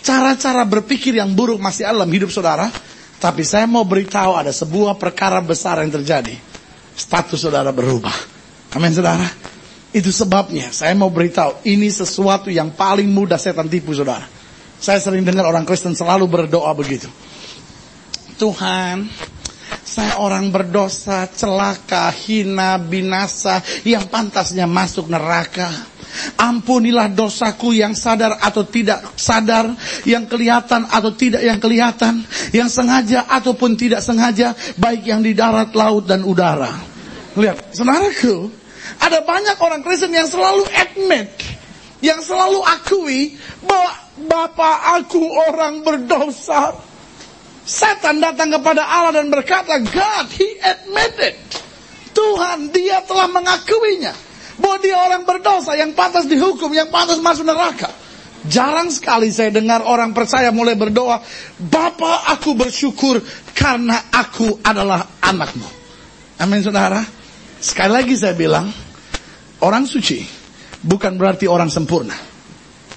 cara-cara 0.00 0.64
berpikir 0.64 1.12
yang 1.20 1.36
buruk 1.36 1.60
masih 1.60 1.84
ada 1.84 2.00
dalam 2.00 2.12
hidup 2.14 2.32
saudara, 2.32 2.72
tapi 3.20 3.44
saya 3.44 3.68
mau 3.68 3.84
beritahu 3.84 4.32
ada 4.32 4.54
sebuah 4.54 4.96
perkara 4.96 5.42
besar 5.44 5.82
yang 5.84 5.92
terjadi 5.92 6.51
status 6.96 7.40
saudara 7.40 7.72
berubah. 7.72 8.14
Amin 8.76 8.92
saudara. 8.92 9.26
Itu 9.92 10.08
sebabnya 10.08 10.72
saya 10.72 10.96
mau 10.96 11.12
beritahu 11.12 11.60
ini 11.68 11.92
sesuatu 11.92 12.48
yang 12.48 12.72
paling 12.72 13.08
mudah 13.12 13.36
setan 13.36 13.68
tipu 13.68 13.92
saudara. 13.92 14.24
Saya 14.82 14.98
sering 14.98 15.22
dengar 15.22 15.46
orang 15.46 15.68
Kristen 15.68 15.92
selalu 15.94 16.26
berdoa 16.26 16.72
begitu. 16.74 17.06
Tuhan, 18.40 19.06
saya 19.84 20.18
orang 20.18 20.48
berdosa, 20.48 21.28
celaka, 21.30 22.10
hina, 22.10 22.80
binasa, 22.80 23.62
yang 23.84 24.08
pantasnya 24.08 24.64
masuk 24.66 25.06
neraka. 25.12 25.68
Ampunilah 26.36 27.08
dosaku 27.12 27.72
yang 27.72 27.96
sadar 27.96 28.36
atau 28.36 28.68
tidak 28.68 29.16
sadar, 29.16 29.72
yang 30.04 30.28
kelihatan 30.28 30.84
atau 30.84 31.10
tidak 31.16 31.40
yang 31.40 31.56
kelihatan, 31.56 32.20
yang 32.52 32.68
sengaja 32.68 33.24
ataupun 33.28 33.74
tidak 33.80 34.04
sengaja, 34.04 34.52
baik 34.76 35.08
yang 35.08 35.24
di 35.24 35.32
darat, 35.32 35.72
laut, 35.72 36.04
dan 36.04 36.20
udara. 36.22 36.72
Lihat, 37.32 37.72
saudaraku, 37.72 38.52
ada 39.00 39.24
banyak 39.24 39.56
orang 39.56 39.80
Kristen 39.80 40.12
yang 40.12 40.28
selalu 40.28 40.68
admit, 40.68 41.32
yang 42.04 42.20
selalu 42.20 42.60
akui 42.60 43.40
bahwa 43.64 43.92
Bapak 44.12 45.00
aku 45.00 45.24
orang 45.24 45.80
berdosa. 45.80 46.76
Setan 47.62 48.18
datang 48.20 48.52
kepada 48.52 48.84
Allah 48.84 49.22
dan 49.22 49.32
berkata, 49.32 49.80
God, 49.80 50.26
He 50.34 50.60
admitted. 50.60 51.38
Tuhan, 52.12 52.68
dia 52.74 53.00
telah 53.08 53.32
mengakuinya 53.32 54.12
bahwa 54.60 54.76
dia 54.82 54.96
orang 54.98 55.22
berdosa 55.24 55.76
yang 55.78 55.96
pantas 55.96 56.28
dihukum, 56.28 56.72
yang 56.72 56.92
pantas 56.92 57.20
masuk 57.20 57.46
neraka. 57.46 57.88
Jarang 58.42 58.90
sekali 58.90 59.30
saya 59.30 59.54
dengar 59.54 59.86
orang 59.86 60.10
percaya 60.10 60.50
mulai 60.50 60.74
berdoa, 60.74 61.22
Bapak 61.62 62.26
aku 62.26 62.58
bersyukur 62.58 63.22
karena 63.54 64.10
aku 64.10 64.58
adalah 64.66 65.22
anakmu. 65.22 65.68
Amin 66.42 66.58
saudara. 66.58 66.98
Sekali 67.62 67.92
lagi 67.94 68.14
saya 68.18 68.34
bilang, 68.34 68.66
orang 69.62 69.86
suci 69.86 70.26
bukan 70.82 71.14
berarti 71.14 71.46
orang 71.46 71.70
sempurna. 71.70 72.18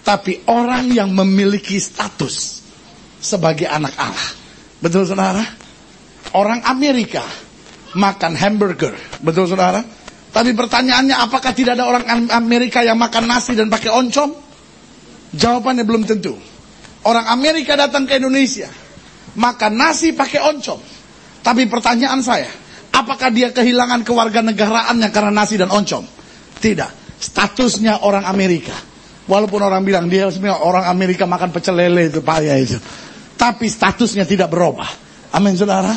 Tapi 0.02 0.50
orang 0.50 0.90
yang 0.90 1.14
memiliki 1.14 1.78
status 1.78 2.66
sebagai 3.22 3.70
anak 3.70 3.94
Allah. 4.02 4.30
Betul 4.82 5.06
saudara? 5.06 5.46
Orang 6.34 6.66
Amerika 6.66 7.22
makan 7.94 8.34
hamburger. 8.34 8.94
Betul 9.22 9.46
saudara? 9.50 9.82
Tapi 10.36 10.52
pertanyaannya 10.52 11.16
apakah 11.16 11.56
tidak 11.56 11.80
ada 11.80 11.88
orang 11.88 12.28
Amerika 12.28 12.84
yang 12.84 13.00
makan 13.00 13.24
nasi 13.24 13.56
dan 13.56 13.72
pakai 13.72 13.88
oncom? 13.88 14.36
Jawabannya 15.32 15.88
belum 15.88 16.04
tentu. 16.04 16.36
Orang 17.08 17.24
Amerika 17.32 17.80
datang 17.80 18.04
ke 18.04 18.20
Indonesia, 18.20 18.68
makan 19.40 19.80
nasi 19.80 20.12
pakai 20.12 20.44
oncom. 20.44 20.76
Tapi 21.40 21.72
pertanyaan 21.72 22.20
saya, 22.20 22.52
apakah 22.92 23.32
dia 23.32 23.56
kehilangan 23.56 24.04
kewarganegaraannya 24.04 25.08
karena 25.16 25.32
nasi 25.32 25.56
dan 25.56 25.72
oncom? 25.72 26.04
Tidak. 26.60 26.92
Statusnya 27.16 28.04
orang 28.04 28.28
Amerika. 28.28 28.76
Walaupun 29.32 29.64
orang 29.64 29.88
bilang 29.88 30.12
dia 30.12 30.28
sebenarnya 30.28 30.60
orang 30.60 30.92
Amerika 30.92 31.24
makan 31.24 31.56
pecel 31.56 31.80
lele 31.80 32.12
itu 32.12 32.20
payah 32.20 32.60
itu. 32.60 32.76
Tapi 33.40 33.72
statusnya 33.72 34.28
tidak 34.28 34.52
berubah. 34.52 34.92
Amin 35.32 35.56
saudara. 35.56 35.96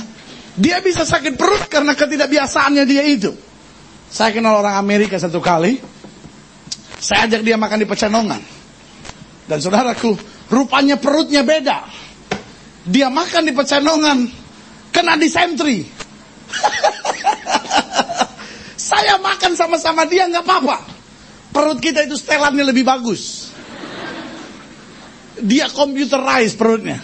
Dia 0.54 0.78
bisa 0.78 1.02
sakit 1.02 1.34
perut 1.34 1.66
karena 1.66 1.98
ketidakbiasaannya 1.98 2.86
dia 2.86 3.02
itu. 3.02 3.47
Saya 4.08 4.32
kenal 4.32 4.64
orang 4.64 4.80
Amerika 4.80 5.20
satu 5.20 5.38
kali. 5.38 5.76
Saya 6.98 7.28
ajak 7.28 7.44
dia 7.44 7.60
makan 7.60 7.84
di 7.84 7.86
pecenongan. 7.86 8.40
Dan 9.48 9.58
saudaraku, 9.60 10.16
rupanya 10.48 10.96
perutnya 10.96 11.44
beda. 11.44 11.84
Dia 12.88 13.12
makan 13.12 13.48
di 13.48 13.52
pecenongan, 13.52 14.18
kena 14.90 15.20
disentri. 15.20 15.84
Saya 18.88 19.20
makan 19.20 19.52
sama-sama 19.52 20.08
dia 20.08 20.24
nggak 20.26 20.44
apa-apa. 20.44 20.78
Perut 21.52 21.78
kita 21.78 22.08
itu 22.08 22.16
setelannya 22.16 22.64
lebih 22.64 22.88
bagus. 22.88 23.52
Dia 25.38 25.68
computerized 25.68 26.56
perutnya. 26.56 26.98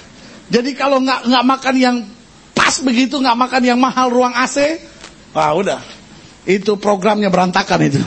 Jadi 0.49 0.73
kalau 0.73 1.05
nggak 1.05 1.29
nggak 1.29 1.45
makan 1.45 1.75
yang 1.77 1.97
pas 2.57 2.81
begitu, 2.81 3.21
nggak 3.21 3.37
makan 3.37 3.63
yang 3.63 3.79
mahal 3.81 4.09
ruang 4.09 4.33
AC, 4.33 4.81
wah 5.37 5.53
udah 5.53 6.04
itu 6.45 6.77
programnya 6.77 7.33
berantakan 7.33 7.81
itu. 7.85 8.01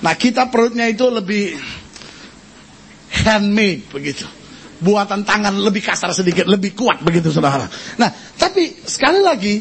Nah 0.00 0.14
kita 0.14 0.48
perutnya 0.48 0.88
itu 0.88 1.08
lebih 1.08 1.56
handmade 3.24 3.88
begitu. 3.92 4.24
Buatan 4.78 5.26
tangan 5.26 5.58
lebih 5.58 5.82
kasar 5.82 6.14
sedikit, 6.14 6.46
lebih 6.46 6.72
kuat 6.78 7.02
begitu 7.02 7.34
saudara. 7.34 7.66
Nah 7.98 8.10
tapi 8.38 8.86
sekali 8.86 9.20
lagi 9.20 9.54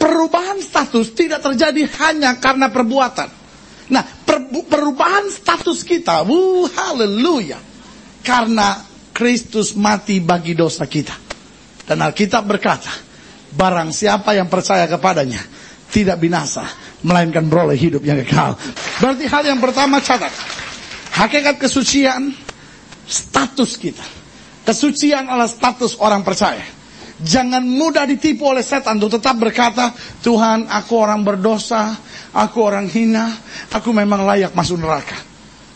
perubahan 0.00 0.56
status 0.64 1.12
tidak 1.12 1.44
terjadi 1.44 1.84
hanya 2.00 2.40
karena 2.40 2.72
perbuatan. 2.72 3.28
Nah, 3.90 4.04
perubahan 4.70 5.28
status 5.28 5.84
kita, 5.84 6.24
wuh, 6.24 6.70
haleluya. 6.70 7.60
Karena 8.24 8.80
Kristus 9.12 9.76
mati 9.76 10.22
bagi 10.22 10.56
dosa 10.56 10.86
kita. 10.86 11.12
Dan 11.84 12.00
Alkitab 12.00 12.46
berkata, 12.46 12.88
barang 13.50 13.90
siapa 13.90 14.32
yang 14.32 14.46
percaya 14.46 14.86
kepadanya, 14.86 15.42
tidak 15.90 16.22
binasa, 16.22 16.64
melainkan 17.02 17.48
beroleh 17.48 17.76
hidup 17.76 18.04
yang 18.04 18.20
kekal. 18.24 18.56
Berarti 19.00 19.24
hal 19.28 19.42
yang 19.44 19.60
pertama 19.60 20.00
catat, 20.00 20.32
hakikat 21.16 21.56
kesucian, 21.56 22.32
status 23.08 23.76
kita. 23.80 24.04
Kesucian 24.64 25.26
adalah 25.26 25.48
status 25.50 25.98
orang 25.98 26.22
percaya. 26.22 26.62
Jangan 27.20 27.60
mudah 27.60 28.08
ditipu 28.08 28.48
oleh 28.48 28.64
setan 28.64 28.96
untuk 28.96 29.20
tetap 29.20 29.36
berkata, 29.36 29.92
Tuhan 30.24 30.68
aku 30.72 30.92
orang 30.96 31.20
berdosa, 31.20 31.92
aku 32.32 32.64
orang 32.64 32.88
hina, 32.88 33.36
aku 33.68 33.92
memang 33.92 34.24
layak 34.24 34.56
masuk 34.56 34.80
neraka. 34.80 35.20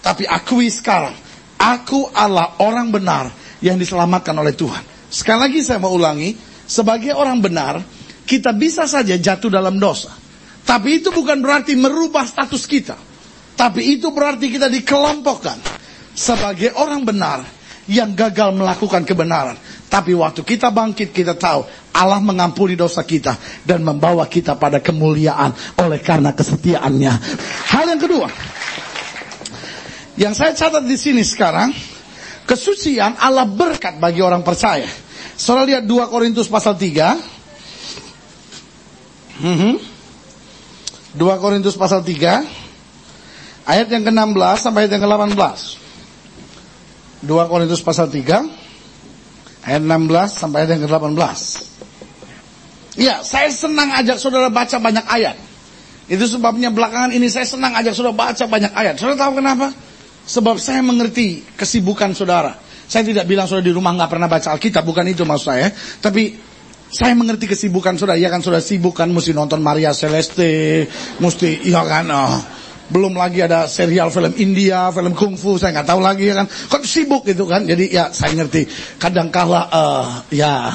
Tapi 0.00 0.25
akui 0.25 0.73
sekarang, 0.73 1.12
aku 1.61 2.09
adalah 2.12 2.61
orang 2.64 2.88
benar 2.88 3.28
yang 3.61 3.76
diselamatkan 3.76 4.33
oleh 4.37 4.57
Tuhan. 4.57 4.85
Sekali 5.12 5.40
lagi 5.49 5.61
saya 5.61 5.81
mau 5.81 5.93
ulangi, 5.93 6.33
sebagai 6.64 7.12
orang 7.12 7.45
benar, 7.45 7.81
kita 8.25 8.57
bisa 8.57 8.88
saja 8.88 9.12
jatuh 9.16 9.52
dalam 9.52 9.76
dosa. 9.76 10.24
Tapi 10.64 11.04
itu 11.04 11.12
bukan 11.12 11.44
berarti 11.44 11.76
merubah 11.76 12.25
status 12.25 12.64
kita. 12.64 12.97
Tapi 13.54 14.00
itu 14.00 14.11
berarti 14.11 14.50
kita 14.50 14.66
dikelompokkan 14.66 15.61
sebagai 16.16 16.75
orang 16.75 17.06
benar 17.06 17.44
yang 17.87 18.16
gagal 18.16 18.56
melakukan 18.56 19.04
kebenaran. 19.04 19.56
Tapi 19.92 20.16
waktu 20.16 20.42
kita 20.42 20.73
bangkit 20.73 21.12
kita 21.14 21.37
tahu 21.37 21.62
Allah 21.94 22.18
mengampuni 22.18 22.75
dosa 22.75 23.04
kita 23.06 23.37
dan 23.62 23.85
membawa 23.85 24.26
kita 24.26 24.59
pada 24.59 24.83
kemuliaan 24.83 25.54
oleh 25.78 26.00
karena 26.02 26.35
kesetiaannya. 26.35 27.12
Hal 27.71 27.85
yang 27.94 28.00
kedua, 28.00 28.26
yang 30.18 30.35
saya 30.35 30.56
catat 30.56 30.83
di 30.83 30.97
sini 30.99 31.23
sekarang, 31.23 31.71
kesucian 32.49 33.14
Allah 33.21 33.47
berkat 33.47 34.00
bagi 34.02 34.25
orang 34.25 34.42
percaya. 34.42 34.88
Saudara 35.35 35.78
lihat 35.78 35.85
2 35.87 36.11
Korintus 36.11 36.47
pasal 36.50 36.75
3. 36.78 37.18
Hmm. 39.35 39.93
2 41.14 41.42
Korintus 41.42 41.78
pasal 41.78 42.02
3 42.02 43.66
ayat 43.66 43.88
yang 43.88 44.02
ke-16 44.02 44.56
sampai 44.59 44.87
ayat 44.87 44.99
yang 44.99 45.04
ke-18. 45.06 45.59
2 47.25 47.50
Korintus 47.50 47.80
pasal 47.80 48.11
3 48.11 48.64
Ayat 49.64 49.80
16 49.80 50.28
sampai 50.28 50.56
ayat 50.64 50.76
yang 50.76 50.85
ke-18. 50.85 51.38
Ya, 53.00 53.14
saya 53.25 53.49
senang 53.49 53.90
ajak 53.97 54.21
saudara 54.21 54.52
baca 54.52 54.76
banyak 54.76 55.09
ayat. 55.09 55.40
Itu 56.04 56.28
sebabnya 56.28 56.68
belakangan 56.68 57.16
ini 57.16 57.33
saya 57.33 57.49
senang 57.49 57.73
ajak 57.73 57.97
saudara 57.97 58.12
baca 58.12 58.44
banyak 58.44 58.73
ayat. 58.76 59.00
Saudara 59.00 59.25
tahu 59.25 59.40
kenapa? 59.40 59.73
Sebab 60.28 60.61
saya 60.61 60.85
mengerti 60.85 61.40
kesibukan 61.56 62.12
saudara. 62.12 62.61
Saya 62.85 63.09
tidak 63.09 63.25
bilang 63.25 63.49
saudara 63.49 63.64
di 63.64 63.73
rumah 63.73 63.97
nggak 63.97 64.11
pernah 64.12 64.28
baca 64.28 64.52
Alkitab, 64.52 64.85
bukan 64.85 65.09
itu 65.09 65.25
maksud 65.25 65.49
saya. 65.49 65.73
Tapi 65.73 66.37
saya 66.94 67.18
mengerti 67.18 67.50
kesibukan 67.50 67.98
saudara. 67.98 68.14
Ya 68.14 68.30
kan 68.30 68.38
saudara 68.38 68.62
sibuk 68.62 68.94
kan, 68.94 69.10
mesti 69.10 69.34
nonton 69.34 69.58
Maria 69.58 69.90
Celeste, 69.90 70.86
mesti, 71.18 71.66
iya 71.66 71.82
kan, 71.82 72.06
oh 72.14 72.38
belum 72.84 73.16
lagi 73.16 73.40
ada 73.40 73.64
serial 73.64 74.12
film 74.12 74.36
India, 74.36 74.92
film 74.92 75.16
kungfu, 75.16 75.56
saya 75.56 75.80
nggak 75.80 75.88
tahu 75.88 76.00
lagi 76.04 76.28
ya 76.28 76.44
kan. 76.44 76.46
Kok 76.46 76.84
sibuk 76.84 77.24
gitu 77.24 77.48
kan. 77.48 77.64
Jadi 77.64 77.88
ya 77.88 78.12
saya 78.12 78.36
ngerti. 78.36 78.68
Kadang 79.00 79.32
kala 79.32 79.72
uh, 79.72 80.06
ya 80.28 80.68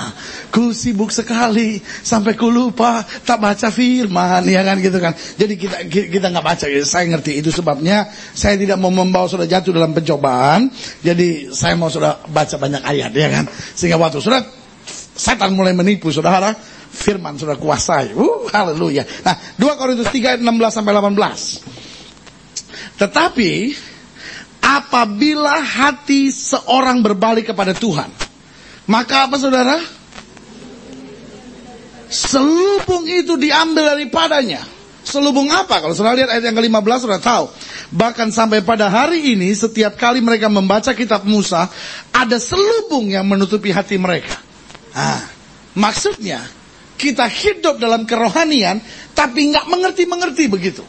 ku 0.50 0.74
sibuk 0.74 1.14
sekali 1.14 1.78
sampai 1.86 2.34
ku 2.34 2.50
lupa 2.50 3.06
tak 3.06 3.38
baca 3.38 3.70
firman 3.70 4.42
ya 4.50 4.66
kan 4.66 4.82
gitu 4.82 4.98
kan. 4.98 5.14
Jadi 5.14 5.54
kita 5.54 5.86
kita 5.86 6.28
nggak 6.34 6.46
baca 6.46 6.66
ya. 6.66 6.82
Saya 6.82 7.06
ngerti 7.14 7.46
itu 7.46 7.54
sebabnya 7.54 8.10
saya 8.34 8.58
tidak 8.58 8.82
mau 8.82 8.90
membawa 8.90 9.30
sudah 9.30 9.46
jatuh 9.46 9.70
dalam 9.70 9.94
pencobaan. 9.94 10.74
Jadi 11.06 11.54
saya 11.54 11.78
mau 11.78 11.94
sudah 11.94 12.26
baca 12.26 12.58
banyak 12.58 12.82
ayat 12.90 13.12
ya 13.14 13.30
kan. 13.30 13.46
Sehingga 13.78 14.02
waktu 14.02 14.18
sudah 14.18 14.59
setan 15.20 15.52
mulai 15.52 15.76
menipu 15.76 16.08
saudara 16.16 16.56
firman 16.90 17.36
sudah 17.36 17.60
kuasai. 17.60 18.16
Uh, 18.16 18.48
haleluya. 18.50 19.04
Nah, 19.28 19.36
2 19.60 19.80
Korintus 19.80 20.08
3 20.08 20.40
ayat 20.40 20.42
16 20.42 20.48
sampai 20.72 20.96
18. 20.96 23.00
Tetapi 23.00 23.52
apabila 24.64 25.60
hati 25.60 26.32
seorang 26.32 27.04
berbalik 27.04 27.52
kepada 27.52 27.76
Tuhan, 27.76 28.10
maka 28.88 29.30
apa 29.30 29.38
saudara? 29.38 29.78
Selubung 32.10 33.06
itu 33.06 33.38
diambil 33.38 33.94
daripadanya. 33.94 34.66
Selubung 35.06 35.46
apa? 35.54 35.78
Kalau 35.78 35.94
saudara 35.94 36.26
lihat 36.26 36.34
ayat 36.34 36.50
yang 36.50 36.58
ke-15 36.58 37.06
sudah 37.06 37.22
tahu. 37.22 37.46
Bahkan 37.94 38.34
sampai 38.34 38.66
pada 38.66 38.90
hari 38.90 39.38
ini 39.38 39.54
setiap 39.54 39.94
kali 39.94 40.18
mereka 40.18 40.50
membaca 40.50 40.90
kitab 40.98 41.22
Musa, 41.30 41.70
ada 42.10 42.42
selubung 42.42 43.14
yang 43.14 43.30
menutupi 43.30 43.70
hati 43.70 44.02
mereka. 44.02 44.49
Nah, 44.94 45.22
maksudnya 45.78 46.42
kita 47.00 47.32
hidup 47.32 47.80
dalam 47.80 48.04
kerohanian 48.04 48.84
tapi 49.16 49.52
nggak 49.56 49.66
mengerti-mengerti 49.72 50.46
begitu. 50.52 50.84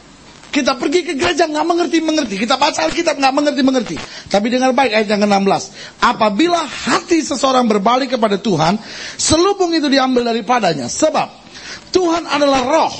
Kita 0.51 0.75
pergi 0.75 1.07
ke 1.07 1.15
gereja 1.15 1.47
nggak 1.47 1.63
mengerti-mengerti. 1.63 2.35
Kita 2.35 2.59
baca 2.59 2.83
Alkitab 2.83 3.15
nggak 3.15 3.35
mengerti-mengerti. 3.39 3.95
Tapi 4.27 4.51
dengar 4.51 4.75
baik 4.75 4.91
ayat 4.91 5.07
yang 5.07 5.23
ke-16. 5.23 5.63
Apabila 6.03 6.59
hati 6.67 7.23
seseorang 7.23 7.71
berbalik 7.71 8.19
kepada 8.19 8.35
Tuhan, 8.35 8.75
selubung 9.15 9.71
itu 9.71 9.87
diambil 9.87 10.27
daripadanya. 10.27 10.91
Sebab 10.91 11.31
Tuhan 11.95 12.27
adalah 12.27 12.67
roh. 12.67 12.93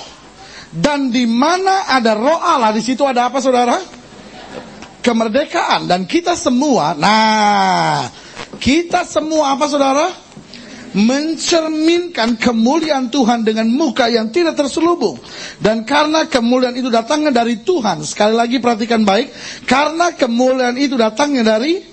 Dan 0.72 1.12
di 1.12 1.28
mana 1.28 1.92
ada 1.92 2.16
roh 2.16 2.40
Allah, 2.40 2.72
di 2.72 2.80
situ 2.80 3.04
ada 3.04 3.28
apa 3.28 3.44
saudara? 3.44 3.76
Kemerdekaan. 5.04 5.92
Dan 5.92 6.08
kita 6.08 6.40
semua, 6.40 6.96
nah, 6.96 8.08
kita 8.64 9.04
semua 9.04 9.60
apa 9.60 9.68
saudara? 9.68 10.08
Mencerminkan 10.96 12.40
kemuliaan 12.40 13.12
Tuhan 13.12 13.44
dengan 13.44 13.68
muka 13.68 14.08
yang 14.08 14.32
tidak 14.32 14.56
terselubung. 14.60 15.20
Dan 15.60 15.84
karena 15.84 16.28
kemuliaan 16.28 16.76
itu 16.76 16.88
datangnya 16.88 17.32
dari 17.44 17.60
Tuhan, 17.62 18.04
sekali 18.08 18.36
lagi 18.36 18.58
perhatikan 18.58 19.04
baik, 19.04 19.32
karena 19.68 20.16
kemuliaan 20.16 20.76
itu 20.80 20.96
datangnya 20.96 21.58
dari 21.58 21.91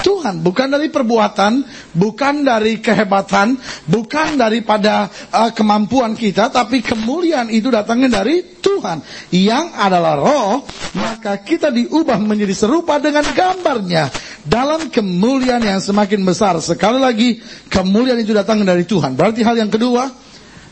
Tuhan, 0.00 0.44
bukan 0.44 0.68
dari 0.76 0.88
perbuatan, 0.92 1.52
bukan 1.96 2.34
dari 2.44 2.78
kehebatan, 2.80 3.56
bukan 3.88 4.36
daripada 4.36 5.08
uh, 5.32 5.50
kemampuan 5.52 6.12
kita, 6.16 6.52
tapi 6.52 6.84
kemuliaan 6.84 7.48
itu 7.48 7.68
datangnya 7.72 8.22
dari 8.22 8.56
Tuhan 8.60 9.00
yang 9.32 9.72
adalah 9.76 10.14
roh, 10.18 10.64
maka 10.98 11.40
kita 11.40 11.72
diubah 11.72 12.20
menjadi 12.20 12.52
serupa 12.52 13.00
dengan 13.00 13.24
gambarnya 13.30 14.10
dalam 14.44 14.88
kemuliaan 14.92 15.62
yang 15.62 15.80
semakin 15.82 16.22
besar. 16.22 16.58
Sekali 16.60 16.98
lagi, 17.00 17.40
kemuliaan 17.70 18.20
itu 18.20 18.34
datang 18.36 18.62
dari 18.62 18.86
Tuhan. 18.86 19.14
Berarti 19.14 19.42
hal 19.42 19.56
yang 19.58 19.70
kedua, 19.70 20.08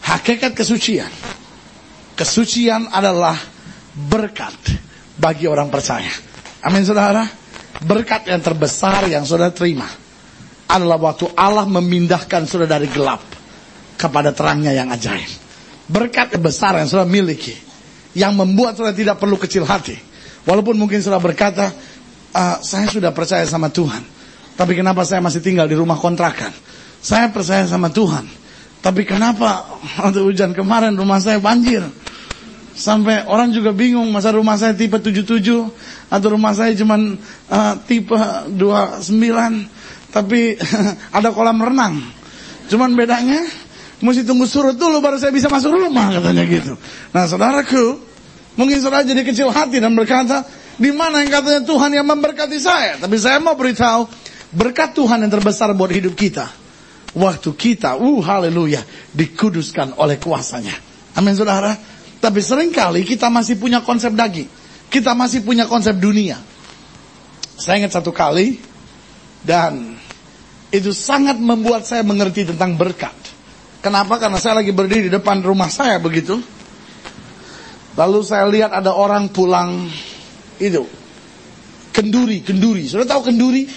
hakikat 0.04 0.52
kesucian. 0.52 1.10
Kesucian 2.14 2.86
adalah 2.94 3.34
berkat 3.94 4.54
bagi 5.18 5.50
orang 5.50 5.70
percaya. 5.70 6.10
Amin 6.64 6.86
saudara 6.86 7.43
berkat 7.82 8.30
yang 8.30 8.38
terbesar 8.38 9.10
yang 9.10 9.26
saudara 9.26 9.50
terima 9.50 9.88
adalah 10.70 10.98
waktu 11.00 11.34
Allah 11.34 11.66
memindahkan 11.66 12.46
saudara 12.46 12.78
dari 12.78 12.86
gelap 12.86 13.22
kepada 13.98 14.30
terangnya 14.30 14.70
yang 14.70 14.90
ajaib. 14.94 15.28
Berkat 15.90 16.38
yang 16.38 16.44
besar 16.44 16.78
yang 16.78 16.88
saudara 16.88 17.08
miliki. 17.10 17.54
Yang 18.14 18.32
membuat 18.38 18.78
saudara 18.78 18.94
tidak 18.94 19.18
perlu 19.18 19.34
kecil 19.34 19.66
hati. 19.66 19.98
Walaupun 20.46 20.78
mungkin 20.78 21.02
saudara 21.02 21.20
berkata, 21.20 21.72
uh, 22.34 22.56
saya 22.62 22.86
sudah 22.86 23.10
percaya 23.10 23.44
sama 23.44 23.68
Tuhan. 23.70 24.02
Tapi 24.54 24.72
kenapa 24.78 25.02
saya 25.02 25.18
masih 25.18 25.42
tinggal 25.42 25.66
di 25.66 25.74
rumah 25.74 25.98
kontrakan? 25.98 26.54
Saya 27.02 27.28
percaya 27.28 27.66
sama 27.66 27.90
Tuhan. 27.90 28.24
Tapi 28.84 29.02
kenapa 29.08 29.80
waktu 29.98 30.20
hujan 30.20 30.52
kemarin 30.52 30.94
rumah 30.94 31.18
saya 31.18 31.40
banjir? 31.40 31.82
Sampai 32.74 33.22
orang 33.30 33.54
juga 33.54 33.70
bingung 33.70 34.10
masa 34.10 34.34
rumah 34.34 34.58
saya 34.58 34.74
tipe 34.74 34.98
77 34.98 35.30
atau 36.10 36.28
rumah 36.34 36.50
saya 36.58 36.74
cuma 36.74 36.98
uh, 36.98 37.74
tipe 37.86 38.18
29 38.50 39.14
tapi 40.10 40.58
ada 41.16 41.30
kolam 41.30 41.62
renang. 41.62 42.02
Cuman 42.66 42.98
bedanya 42.98 43.46
mesti 44.02 44.26
tunggu 44.26 44.50
surut 44.50 44.74
dulu 44.74 44.98
baru 44.98 45.22
saya 45.22 45.30
bisa 45.30 45.46
masuk 45.46 45.70
rumah 45.70 46.18
katanya 46.18 46.42
gitu. 46.50 46.74
Nah, 47.14 47.30
saudaraku, 47.30 48.02
mungkin 48.58 48.82
saudara 48.82 49.06
jadi 49.06 49.22
kecil 49.22 49.54
hati 49.54 49.78
dan 49.78 49.94
berkata, 49.94 50.42
di 50.74 50.90
mana 50.90 51.22
yang 51.22 51.30
katanya 51.30 51.62
Tuhan 51.62 51.90
yang 51.94 52.06
memberkati 52.10 52.58
saya? 52.58 52.98
Tapi 52.98 53.14
saya 53.22 53.38
mau 53.38 53.54
beritahu, 53.54 54.10
berkat 54.50 54.98
Tuhan 54.98 55.22
yang 55.22 55.30
terbesar 55.30 55.70
buat 55.78 55.94
hidup 55.94 56.18
kita. 56.18 56.50
Waktu 57.14 57.54
kita, 57.54 57.94
uh 58.02 58.18
haleluya, 58.18 58.82
dikuduskan 59.14 59.94
oleh 60.02 60.18
kuasanya. 60.18 60.74
Amin 61.14 61.38
saudara. 61.38 61.93
Tapi 62.24 62.40
sering 62.40 62.72
kali 62.72 63.04
kita 63.04 63.28
masih 63.28 63.60
punya 63.60 63.84
konsep 63.84 64.08
daging. 64.16 64.48
Kita 64.88 65.12
masih 65.12 65.44
punya 65.44 65.68
konsep 65.68 65.92
dunia. 66.00 66.40
Saya 67.60 67.84
ingat 67.84 68.00
satu 68.00 68.16
kali, 68.16 68.56
dan 69.44 69.92
itu 70.72 70.96
sangat 70.96 71.36
membuat 71.36 71.84
saya 71.84 72.00
mengerti 72.00 72.48
tentang 72.48 72.80
berkat. 72.80 73.12
Kenapa? 73.84 74.16
Karena 74.16 74.40
saya 74.40 74.64
lagi 74.64 74.72
berdiri 74.72 75.06
di 75.06 75.12
depan 75.12 75.44
rumah 75.44 75.68
saya 75.68 76.00
begitu. 76.00 76.40
Lalu 77.94 78.18
saya 78.24 78.48
lihat 78.48 78.72
ada 78.72 78.96
orang 78.96 79.28
pulang 79.28 79.84
itu 80.56 80.88
kenduri, 81.92 82.40
kenduri. 82.40 82.88
Sudah 82.88 83.04
tahu 83.04 83.28
kenduri? 83.28 83.68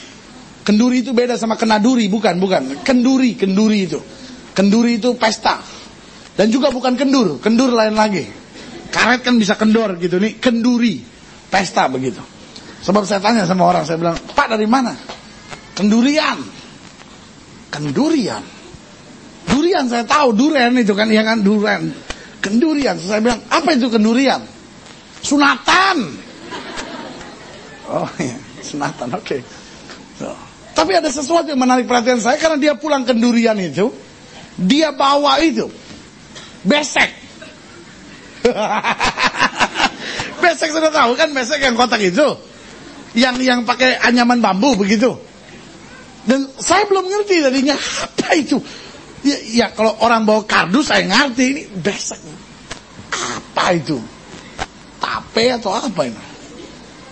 Kenduri 0.64 1.04
itu 1.04 1.12
beda 1.12 1.36
sama 1.36 1.60
kenaduri, 1.60 2.08
bukan, 2.08 2.40
bukan. 2.40 2.82
Kenduri, 2.82 3.36
kenduri 3.36 3.92
itu. 3.92 4.00
Kenduri 4.56 4.98
itu 4.98 5.14
pesta. 5.20 5.77
Dan 6.38 6.54
juga 6.54 6.70
bukan 6.70 6.94
kendur, 6.94 7.42
kendur 7.42 7.74
lain 7.74 7.98
lagi. 7.98 8.22
Karet 8.94 9.26
kan 9.26 9.36
bisa 9.42 9.58
kendor 9.58 9.98
gitu 9.98 10.22
nih, 10.22 10.38
kenduri, 10.38 11.02
pesta 11.50 11.90
begitu. 11.90 12.22
Sebab 12.86 13.04
saya 13.10 13.20
tanya 13.20 13.44
sama 13.50 13.66
orang, 13.66 13.84
saya 13.84 13.98
bilang, 13.98 14.16
Pak 14.16 14.48
dari 14.54 14.70
mana? 14.70 14.94
Kendurian. 15.74 16.40
Kendurian. 17.74 18.46
Durian 19.48 19.86
saya 19.90 20.06
tahu, 20.06 20.38
durian 20.38 20.78
itu 20.78 20.94
kan, 20.94 21.10
ya 21.10 21.26
kan, 21.26 21.42
durian. 21.42 21.90
Kendurian. 22.38 22.96
Saya 23.02 23.20
bilang, 23.20 23.42
apa 23.50 23.74
itu 23.74 23.90
kendurian? 23.90 24.46
Sunatan. 25.26 25.98
Oh 27.90 28.08
iya, 28.22 28.38
sunatan, 28.62 29.10
oke. 29.18 29.26
Okay. 29.26 29.42
So. 30.22 30.30
Tapi 30.78 30.94
ada 30.94 31.10
sesuatu 31.10 31.50
yang 31.50 31.58
menarik 31.58 31.90
perhatian 31.90 32.22
saya, 32.22 32.38
karena 32.38 32.62
dia 32.62 32.74
pulang 32.78 33.02
kendurian 33.02 33.58
itu, 33.58 33.90
dia 34.60 34.94
bawa 34.94 35.42
itu, 35.42 35.66
besek. 36.68 37.16
besek 40.44 40.70
sudah 40.76 40.92
tahu 40.92 41.16
kan, 41.16 41.32
besek 41.32 41.64
yang 41.64 41.80
kotak 41.80 42.04
itu 42.04 42.28
yang 43.18 43.36
yang 43.42 43.60
pakai 43.66 43.98
anyaman 43.98 44.38
bambu 44.38 44.78
begitu. 44.78 45.18
Dan 46.28 46.46
saya 46.60 46.86
belum 46.86 47.10
ngerti 47.10 47.42
tadinya 47.42 47.74
apa 47.74 48.38
itu. 48.38 48.62
Ya, 49.26 49.66
ya 49.66 49.68
kalau 49.74 49.98
orang 50.06 50.28
bawa 50.28 50.46
kardus 50.46 50.94
saya 50.94 51.08
ngerti 51.08 51.44
ini 51.50 51.62
besek. 51.82 52.22
Apa 53.10 53.74
itu? 53.74 53.98
Tape 55.02 55.46
atau 55.58 55.74
apa 55.74 56.02
ini? 56.06 56.22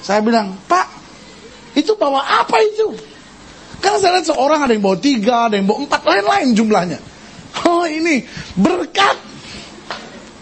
Saya 0.06 0.22
bilang, 0.22 0.54
Pak, 0.70 0.88
itu 1.74 1.98
bawa 1.98 2.46
apa 2.46 2.62
itu? 2.62 2.94
Karena 3.82 3.98
saya 3.98 4.12
lihat 4.20 4.28
seorang 4.30 4.60
ada 4.62 4.72
yang 4.78 4.86
bawa 4.86 4.98
tiga, 5.02 5.50
ada 5.50 5.58
yang 5.58 5.66
bawa 5.66 5.88
empat, 5.88 6.02
lain-lain 6.06 6.48
jumlahnya. 6.54 7.00
Oh 7.66 7.88
ini 7.88 8.22
berkat. 8.54 9.18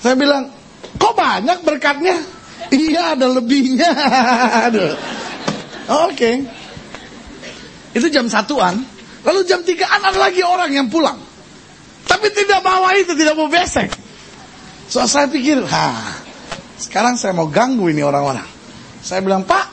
Saya 0.04 0.20
bilang, 0.20 0.52
kok 1.00 1.16
banyak 1.16 1.64
berkatnya? 1.64 2.20
Iya 2.74 3.14
ada 3.14 3.30
lebihnya. 3.30 3.86
Oke. 4.74 6.16
Okay. 6.16 6.36
Itu 7.94 8.10
jam 8.10 8.26
satuan. 8.26 8.82
Lalu 9.22 9.46
jam 9.46 9.62
tigaan 9.62 10.02
ada 10.02 10.18
lagi 10.18 10.42
orang 10.42 10.74
yang 10.74 10.88
pulang. 10.90 11.22
Tapi 12.08 12.28
tidak 12.34 12.66
bawa 12.66 12.98
itu, 12.98 13.14
tidak 13.14 13.38
mau 13.38 13.46
besek. 13.46 13.94
So 14.90 15.06
saya 15.06 15.30
pikir, 15.30 15.62
ha, 15.70 16.18
sekarang 16.82 17.16
saya 17.16 17.38
mau 17.38 17.46
ganggu 17.48 17.88
ini 17.94 18.02
orang-orang. 18.02 18.48
Saya 19.00 19.22
bilang, 19.22 19.46
Pak, 19.46 19.66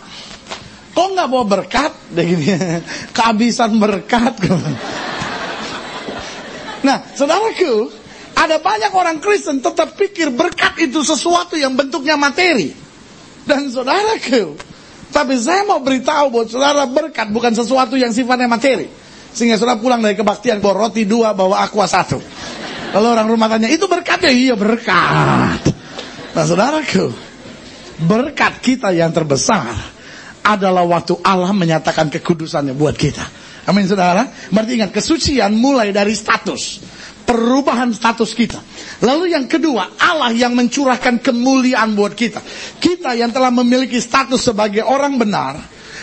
kok 0.92 1.08
nggak 1.14 1.28
bawa 1.30 1.44
berkat? 1.46 1.92
Deh 2.14 2.26
gini, 2.26 2.52
kehabisan 3.16 3.80
berkat. 3.80 4.34
nah, 6.84 7.00
saudaraku, 7.16 7.99
ada 8.40 8.56
banyak 8.56 8.92
orang 8.96 9.20
Kristen 9.20 9.60
tetap 9.60 10.00
pikir 10.00 10.32
berkat 10.32 10.80
itu 10.80 11.04
sesuatu 11.04 11.60
yang 11.60 11.76
bentuknya 11.76 12.16
materi. 12.16 12.72
Dan 13.44 13.68
saudaraku, 13.68 14.56
tapi 15.12 15.36
saya 15.36 15.68
mau 15.68 15.84
beritahu 15.84 16.32
buat 16.32 16.48
saudara 16.48 16.88
berkat 16.88 17.28
bukan 17.28 17.52
sesuatu 17.52 18.00
yang 18.00 18.16
sifatnya 18.16 18.48
materi. 18.48 18.88
Sehingga 19.36 19.60
saudara 19.60 19.76
pulang 19.76 20.00
dari 20.00 20.16
kebaktian 20.16 20.64
bawa 20.64 20.88
roti 20.88 21.04
dua, 21.04 21.36
bawa 21.36 21.68
aqua 21.68 21.84
satu. 21.84 22.16
Lalu 22.96 23.06
orang 23.06 23.28
rumah 23.28 23.46
tanya, 23.52 23.68
itu 23.68 23.84
berkat 23.84 24.24
ya? 24.24 24.32
Iya 24.32 24.54
berkat. 24.56 25.60
Nah 26.32 26.44
saudaraku, 26.48 27.12
berkat 28.08 28.64
kita 28.64 28.88
yang 28.96 29.12
terbesar 29.12 29.76
adalah 30.40 30.88
waktu 30.88 31.20
Allah 31.20 31.52
menyatakan 31.52 32.08
kekudusannya 32.08 32.72
buat 32.72 32.96
kita. 32.96 33.22
Amin 33.68 33.84
saudara. 33.84 34.24
Berarti 34.48 34.80
ingat, 34.80 34.90
kesucian 34.90 35.52
mulai 35.52 35.92
dari 35.92 36.16
status 36.16 36.80
perubahan 37.24 37.92
status 37.94 38.32
kita. 38.36 38.60
Lalu 39.04 39.32
yang 39.32 39.46
kedua, 39.48 39.96
Allah 39.96 40.32
yang 40.32 40.52
mencurahkan 40.56 41.20
kemuliaan 41.20 41.96
buat 41.96 42.12
kita. 42.12 42.40
Kita 42.80 43.16
yang 43.16 43.32
telah 43.32 43.52
memiliki 43.52 43.96
status 44.00 44.52
sebagai 44.52 44.84
orang 44.84 45.16
benar, 45.16 45.60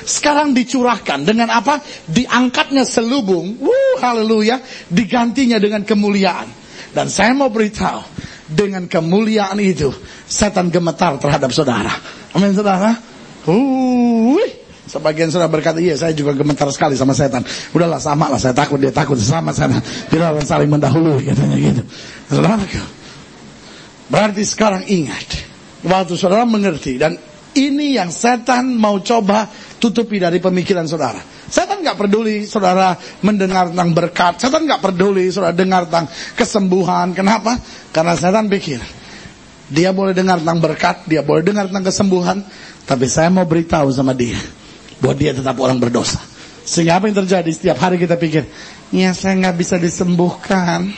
sekarang 0.07 0.55
dicurahkan 0.55 1.27
dengan 1.27 1.51
apa? 1.51 1.83
Diangkatnya 2.07 2.87
selubung, 2.87 3.59
wuh 3.59 3.97
haleluya, 3.99 4.63
digantinya 4.87 5.59
dengan 5.59 5.83
kemuliaan. 5.83 6.47
Dan 6.95 7.11
saya 7.11 7.35
mau 7.35 7.51
beritahu, 7.51 8.01
dengan 8.47 8.87
kemuliaan 8.87 9.59
itu, 9.59 9.91
setan 10.23 10.71
gemetar 10.71 11.19
terhadap 11.19 11.51
saudara. 11.51 11.91
Amin 12.31 12.55
saudara. 12.55 12.95
Uh, 13.43 14.39
Sebagian 14.87 15.27
sudah 15.27 15.51
berkata, 15.51 15.83
iya 15.83 15.99
saya 15.99 16.15
juga 16.15 16.31
gemetar 16.31 16.71
sekali 16.71 16.95
sama 16.95 17.11
setan. 17.11 17.43
Udahlah 17.75 17.99
sama 17.99 18.31
lah, 18.31 18.39
saya 18.39 18.55
takut, 18.55 18.79
dia 18.79 18.95
takut 18.95 19.19
sama 19.19 19.51
sana. 19.51 19.83
Tidak 19.83 20.23
akan 20.23 20.45
saling 20.47 20.71
mendahului, 20.71 21.27
katanya 21.27 21.57
gitu. 21.59 21.83
Saudaraku, 22.31 22.81
berarti 24.07 24.43
sekarang 24.47 24.83
ingat. 24.87 25.43
Waktu 25.83 26.15
saudara 26.15 26.47
mengerti, 26.47 26.95
dan 26.95 27.19
ini 27.53 27.99
yang 27.99 28.09
setan 28.09 28.79
mau 28.79 29.03
coba 29.03 29.45
tutupi 29.77 30.17
dari 30.17 30.39
pemikiran 30.39 30.87
saudara. 30.87 31.19
Setan 31.47 31.79
nggak 31.83 31.95
peduli 31.95 32.43
saudara 32.43 32.95
mendengar 33.23 33.71
tentang 33.71 33.91
berkat. 33.95 34.39
Setan 34.39 34.67
nggak 34.67 34.83
peduli 34.83 35.31
saudara 35.31 35.55
dengar 35.55 35.87
tentang 35.87 36.07
kesembuhan. 36.35 37.11
Kenapa? 37.15 37.55
Karena 37.91 38.15
setan 38.15 38.51
pikir, 38.51 38.79
dia 39.67 39.91
boleh 39.91 40.15
dengar 40.15 40.39
tentang 40.39 40.59
berkat, 40.63 41.03
dia 41.07 41.19
boleh 41.23 41.43
dengar 41.43 41.67
tentang 41.67 41.85
kesembuhan, 41.87 42.37
tapi 42.87 43.05
saya 43.11 43.27
mau 43.27 43.43
beritahu 43.43 43.91
sama 43.91 44.15
dia, 44.15 44.39
buat 45.01 45.15
dia 45.17 45.33
tetap 45.33 45.57
orang 45.61 45.77
berdosa. 45.77 46.19
Sehingga 46.67 46.99
apa 46.99 47.07
yang 47.07 47.17
terjadi 47.23 47.49
setiap 47.53 47.77
hari 47.79 47.95
kita 47.95 48.19
pikir, 48.19 48.43
ya 48.91 49.15
saya 49.15 49.39
nggak 49.39 49.55
bisa 49.55 49.75
disembuhkan, 49.79 50.91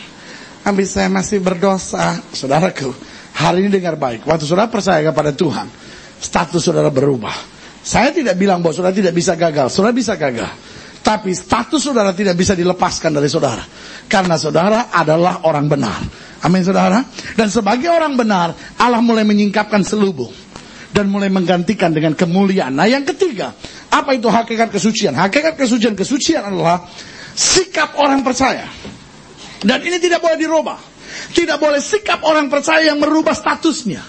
habis 0.66 0.98
saya 0.98 1.08
masih 1.14 1.38
berdosa. 1.40 2.18
Saudaraku, 2.34 2.90
hari 3.38 3.66
ini 3.66 3.70
dengar 3.70 3.94
baik. 3.94 4.26
Waktu 4.26 4.50
saudara 4.50 4.66
percaya 4.66 5.06
kepada 5.06 5.30
Tuhan, 5.30 5.70
status 6.18 6.62
saudara 6.62 6.90
berubah. 6.90 7.34
Saya 7.80 8.12
tidak 8.12 8.36
bilang 8.36 8.60
bahwa 8.60 8.76
saudara 8.76 8.98
tidak 8.98 9.14
bisa 9.14 9.38
gagal, 9.38 9.70
saudara 9.72 9.94
bisa 9.94 10.18
gagal. 10.18 10.50
Tapi 11.00 11.32
status 11.32 11.80
saudara 11.80 12.12
tidak 12.12 12.36
bisa 12.36 12.54
dilepaskan 12.54 13.16
dari 13.16 13.32
saudara. 13.32 13.64
Karena 14.10 14.36
saudara 14.36 14.92
adalah 14.92 15.48
orang 15.48 15.66
benar. 15.70 16.02
Amin 16.44 16.66
saudara. 16.66 17.06
Dan 17.38 17.48
sebagai 17.48 17.88
orang 17.88 18.20
benar, 18.20 18.52
Allah 18.76 19.00
mulai 19.00 19.24
menyingkapkan 19.24 19.86
selubung 19.86 20.32
dan 20.90 21.08
mulai 21.08 21.30
menggantikan 21.32 21.94
dengan 21.94 22.18
kemuliaan. 22.18 22.76
Nah 22.76 22.90
yang 22.90 23.06
ketiga, 23.06 23.56
apa 23.90 24.14
itu 24.14 24.30
hakikat 24.30 24.70
kesucian? 24.70 25.18
Hakikat 25.18 25.58
kesucian, 25.58 25.98
kesucian 25.98 26.46
adalah 26.46 26.86
sikap 27.34 27.98
orang 27.98 28.22
percaya. 28.22 28.70
Dan 29.60 29.82
ini 29.84 29.98
tidak 29.98 30.22
boleh 30.22 30.38
dirubah. 30.38 30.80
Tidak 31.34 31.58
boleh 31.58 31.82
sikap 31.82 32.22
orang 32.24 32.48
percaya 32.48 32.94
yang 32.94 33.02
merubah 33.02 33.34
statusnya. 33.34 34.02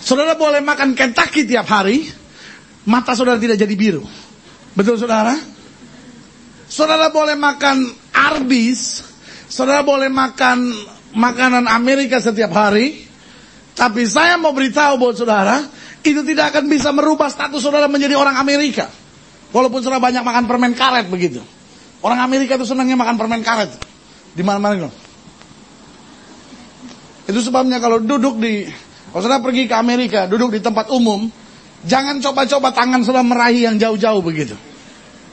Saudara 0.00 0.34
boleh 0.40 0.64
makan 0.64 0.96
Kentucky 0.96 1.44
tiap 1.44 1.68
hari, 1.68 2.08
mata 2.88 3.12
saudara 3.12 3.36
tidak 3.36 3.60
jadi 3.60 3.74
biru. 3.76 4.04
Betul 4.72 4.96
saudara? 4.96 5.36
Saudara 6.68 7.12
boleh 7.12 7.36
makan 7.36 7.92
Arby's, 8.12 9.04
saudara 9.48 9.84
boleh 9.84 10.08
makan 10.08 10.72
makanan 11.12 11.68
Amerika 11.68 12.20
setiap 12.20 12.52
hari, 12.52 13.08
tapi 13.76 14.04
saya 14.04 14.36
mau 14.36 14.52
beritahu 14.52 15.00
buat 15.00 15.16
saudara, 15.16 15.64
itu 16.12 16.22
tidak 16.24 16.54
akan 16.54 16.64
bisa 16.68 16.92
merubah 16.92 17.28
status 17.28 17.60
saudara 17.60 17.86
menjadi 17.90 18.16
orang 18.16 18.36
Amerika. 18.40 18.88
Walaupun 19.52 19.80
saudara 19.80 20.00
banyak 20.00 20.22
makan 20.24 20.44
permen 20.44 20.72
karet 20.76 21.08
begitu. 21.08 21.40
Orang 22.04 22.20
Amerika 22.20 22.54
itu 22.54 22.68
senangnya 22.68 22.94
makan 22.94 23.16
permen 23.16 23.40
karet. 23.42 23.72
Di 24.36 24.42
mana-mana 24.44 24.86
itu. 24.86 24.90
Itu 27.28 27.40
sebabnya 27.44 27.76
kalau 27.80 28.00
duduk 28.00 28.40
di, 28.40 28.64
kalau 29.12 29.20
saudara 29.24 29.44
pergi 29.44 29.68
ke 29.68 29.74
Amerika, 29.76 30.24
duduk 30.24 30.56
di 30.56 30.60
tempat 30.64 30.88
umum, 30.88 31.28
jangan 31.84 32.20
coba-coba 32.24 32.72
tangan 32.72 33.04
saudara 33.04 33.24
meraih 33.24 33.68
yang 33.68 33.76
jauh-jauh 33.76 34.24
begitu. 34.24 34.56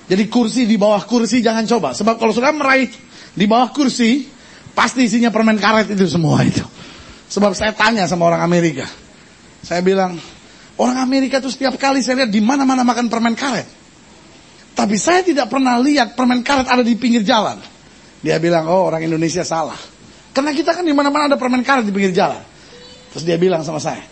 Jadi 0.05 0.23
kursi 0.29 0.69
di 0.69 0.75
bawah 0.75 1.01
kursi 1.07 1.41
jangan 1.41 1.65
coba. 1.65 1.95
Sebab 1.95 2.19
kalau 2.19 2.35
saudara 2.35 2.53
meraih 2.53 2.91
di 3.33 3.45
bawah 3.47 3.71
kursi, 3.71 4.27
pasti 4.75 5.07
isinya 5.07 5.31
permen 5.31 5.57
karet 5.57 5.95
itu 5.95 6.05
semua 6.05 6.43
itu. 6.43 6.61
Sebab 7.31 7.55
saya 7.57 7.73
tanya 7.73 8.05
sama 8.05 8.27
orang 8.29 8.43
Amerika. 8.43 8.85
Saya 9.65 9.81
bilang, 9.81 10.19
Orang 10.75 10.99
Amerika 10.99 11.39
itu 11.39 11.47
setiap 11.47 11.79
kali 11.79 12.03
saya 12.03 12.23
lihat 12.23 12.31
di 12.31 12.43
mana-mana 12.43 12.83
makan 12.83 13.07
permen 13.07 13.31
karet. 13.31 13.63
Tapi 14.75 14.99
saya 14.99 15.23
tidak 15.23 15.47
pernah 15.47 15.79
lihat 15.79 16.19
permen 16.19 16.43
karet 16.43 16.67
ada 16.67 16.83
di 16.83 16.99
pinggir 16.99 17.23
jalan. 17.23 17.55
Dia 18.19 18.35
bilang, 18.43 18.67
oh 18.67 18.91
orang 18.91 19.07
Indonesia 19.07 19.47
salah. 19.47 19.79
Karena 20.35 20.51
kita 20.51 20.75
kan 20.75 20.83
di 20.83 20.91
mana-mana 20.91 21.31
ada 21.31 21.39
permen 21.39 21.63
karet 21.63 21.87
di 21.87 21.95
pinggir 21.95 22.11
jalan. 22.11 22.43
Terus 23.15 23.23
dia 23.23 23.39
bilang 23.39 23.63
sama 23.63 23.79
saya, 23.79 24.03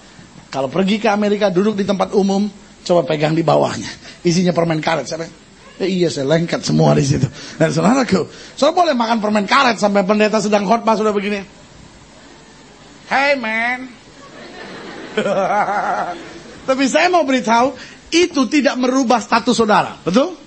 kalau 0.48 0.72
pergi 0.72 1.04
ke 1.04 1.12
Amerika 1.12 1.52
duduk 1.52 1.76
di 1.76 1.84
tempat 1.84 2.16
umum, 2.16 2.48
coba 2.88 3.04
pegang 3.04 3.36
di 3.36 3.44
bawahnya. 3.44 3.92
Isinya 4.24 4.56
permen 4.56 4.80
karet. 4.80 5.04
Saya 5.04 5.28
bilang, 5.28 5.36
eh, 5.84 5.90
iya 5.92 6.08
saya 6.08 6.32
lengket 6.32 6.64
semua 6.64 6.96
di 6.96 7.04
situ. 7.04 7.28
Dan 7.60 7.76
saudaraku, 7.76 8.32
saya 8.56 8.72
boleh 8.72 8.96
makan 8.96 9.20
permen 9.20 9.44
karet 9.44 9.84
sampai 9.84 10.08
pendeta 10.08 10.40
sedang 10.40 10.64
khotbah 10.64 10.96
sudah 10.96 11.12
begini. 11.12 11.44
Hey 13.12 13.36
man. 13.36 13.92
Tapi 16.64 16.88
saya 16.88 17.12
mau 17.12 17.28
beritahu, 17.28 17.76
itu 18.14 18.46
tidak 18.48 18.78
merubah 18.78 19.20
status 19.20 19.58
saudara. 19.58 19.98
Betul? 20.00 20.38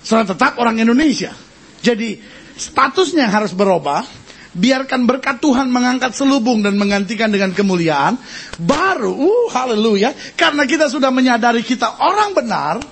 Saudara 0.00 0.32
tetap 0.32 0.56
orang 0.62 0.80
Indonesia. 0.80 1.34
Jadi 1.82 2.16
statusnya 2.54 3.28
harus 3.28 3.52
berubah. 3.52 4.22
Biarkan 4.50 5.06
berkat 5.06 5.38
Tuhan 5.38 5.70
mengangkat 5.70 6.10
selubung 6.10 6.66
dan 6.66 6.74
menggantikan 6.74 7.30
dengan 7.30 7.54
kemuliaan. 7.54 8.18
Baru, 8.58 9.14
uh, 9.14 9.46
haleluya. 9.54 10.10
Karena 10.34 10.66
kita 10.66 10.90
sudah 10.90 11.14
menyadari 11.14 11.62
kita 11.62 12.02
orang 12.02 12.34
benar. 12.34 12.82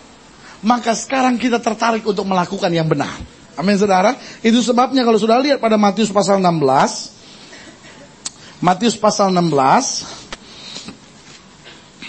Maka 0.63 0.95
sekarang 0.95 1.39
kita 1.39 1.59
tertarik 1.59 2.07
untuk 2.07 2.27
melakukan 2.27 2.71
yang 2.71 2.87
benar. 2.87 3.19
Amin 3.59 3.75
saudara. 3.75 4.15
Itu 4.39 4.63
sebabnya 4.63 5.03
kalau 5.03 5.19
sudah 5.19 5.43
lihat 5.43 5.59
pada 5.59 5.75
Matius 5.75 6.15
pasal 6.15 6.39
16. 6.39 8.63
Matius 8.63 8.95
pasal 8.95 9.35
16. 9.35 10.18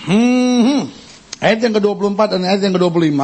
Hmm. 0.09 0.89
Ayat 1.37 1.61
yang 1.61 1.73
ke-24 1.77 2.19
dan 2.33 2.41
ayat 2.49 2.61
yang 2.65 2.73
ke-25. 2.73 3.21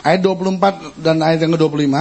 Ayat 0.00 0.20
24 0.24 1.04
dan 1.04 1.16
ayat 1.20 1.44
yang 1.44 1.52
ke-25. 1.52 1.94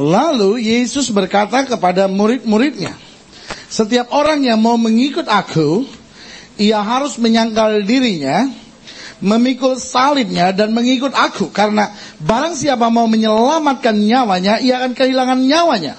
Lalu 0.00 0.50
Yesus 0.64 1.12
berkata 1.12 1.68
kepada 1.68 2.08
murid-muridnya, 2.08 2.96
setiap 3.68 4.08
orang 4.16 4.40
yang 4.40 4.56
mau 4.56 4.80
mengikut 4.80 5.28
aku, 5.28 5.84
ia 6.56 6.80
harus 6.80 7.20
menyangkal 7.20 7.84
dirinya, 7.84 8.48
memikul 9.20 9.76
salibnya 9.76 10.48
dan 10.56 10.72
mengikut 10.72 11.12
aku. 11.12 11.52
Karena 11.52 11.92
barang 12.16 12.56
siapa 12.56 12.88
mau 12.88 13.04
menyelamatkan 13.04 13.92
nyawanya, 13.92 14.56
ia 14.64 14.80
akan 14.80 14.96
kehilangan 14.96 15.38
nyawanya. 15.44 15.94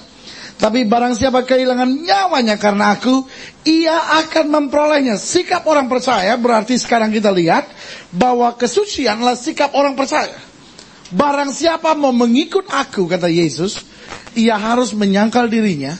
Tapi 0.62 0.86
barang 0.86 1.18
siapa 1.18 1.42
kehilangan 1.42 2.06
nyawanya 2.06 2.54
karena 2.54 2.94
aku, 2.94 3.26
ia 3.66 4.22
akan 4.22 4.46
memperolehnya. 4.46 5.18
Sikap 5.18 5.66
orang 5.66 5.90
percaya 5.90 6.38
berarti 6.38 6.78
sekarang 6.78 7.10
kita 7.10 7.34
lihat 7.34 7.66
bahwa 8.14 8.54
kesucian 8.54 9.18
adalah 9.18 9.34
sikap 9.34 9.74
orang 9.74 9.98
percaya. 9.98 10.38
Barang 11.10 11.50
siapa 11.50 11.98
mau 11.98 12.14
mengikut 12.14 12.70
aku, 12.70 13.10
kata 13.10 13.26
Yesus, 13.26 13.82
ia 14.38 14.54
harus 14.54 14.94
menyangkal 14.94 15.50
dirinya, 15.50 15.98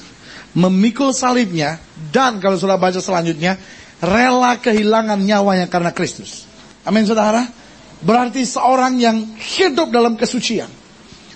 memikul 0.54 1.10
salibnya, 1.10 1.82
dan 2.14 2.38
kalau 2.38 2.54
sudah 2.54 2.78
baca 2.78 3.02
selanjutnya, 3.02 3.58
rela 3.98 4.62
kehilangan 4.62 5.18
nyawanya 5.26 5.66
karena 5.66 5.90
Kristus. 5.90 6.46
Amin 6.86 7.02
saudara. 7.02 7.50
Berarti 7.98 8.46
seorang 8.46 8.94
yang 9.02 9.26
hidup 9.42 9.90
dalam 9.90 10.14
kesucian. 10.14 10.70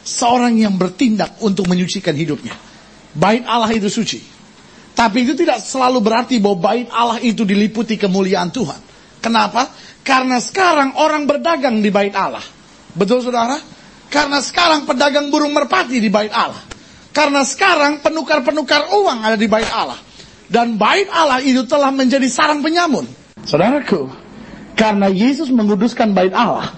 Seorang 0.06 0.54
yang 0.62 0.78
bertindak 0.78 1.42
untuk 1.42 1.66
menyucikan 1.66 2.14
hidupnya. 2.14 2.65
Bait 3.16 3.42
Allah 3.48 3.72
itu 3.72 3.88
suci. 3.88 4.20
Tapi 4.96 5.29
itu 5.29 5.37
tidak 5.37 5.61
selalu 5.61 6.00
berarti 6.00 6.40
bahwa 6.40 6.72
bait 6.72 6.88
Allah 6.88 7.20
itu 7.20 7.44
diliputi 7.44 8.00
kemuliaan 8.00 8.48
Tuhan. 8.48 8.81
Kenapa? 9.20 9.68
Karena 10.00 10.40
sekarang 10.40 10.96
orang 10.96 11.29
berdagang 11.29 11.85
di 11.85 11.92
bait 11.92 12.16
Allah. 12.16 12.44
Betul 12.96 13.20
saudara? 13.20 13.61
Karena 14.09 14.40
sekarang 14.40 14.88
pedagang 14.88 15.29
burung 15.29 15.52
merpati 15.52 16.00
di 16.00 16.09
bait 16.09 16.33
Allah. 16.33 16.61
Karena 17.12 17.44
sekarang 17.44 18.00
penukar-penukar 18.00 18.92
uang 18.92 19.18
ada 19.20 19.37
di 19.37 19.48
bait 19.48 19.68
Allah. 19.68 20.00
Dan 20.48 20.81
bait 20.81 21.09
Allah 21.12 21.44
itu 21.44 21.64
telah 21.68 21.92
menjadi 21.92 22.29
sarang 22.33 22.64
penyamun. 22.64 23.05
Saudaraku, 23.44 24.09
karena 24.79 25.12
Yesus 25.12 25.52
menguduskan 25.52 26.16
bait 26.16 26.33
Allah, 26.33 26.72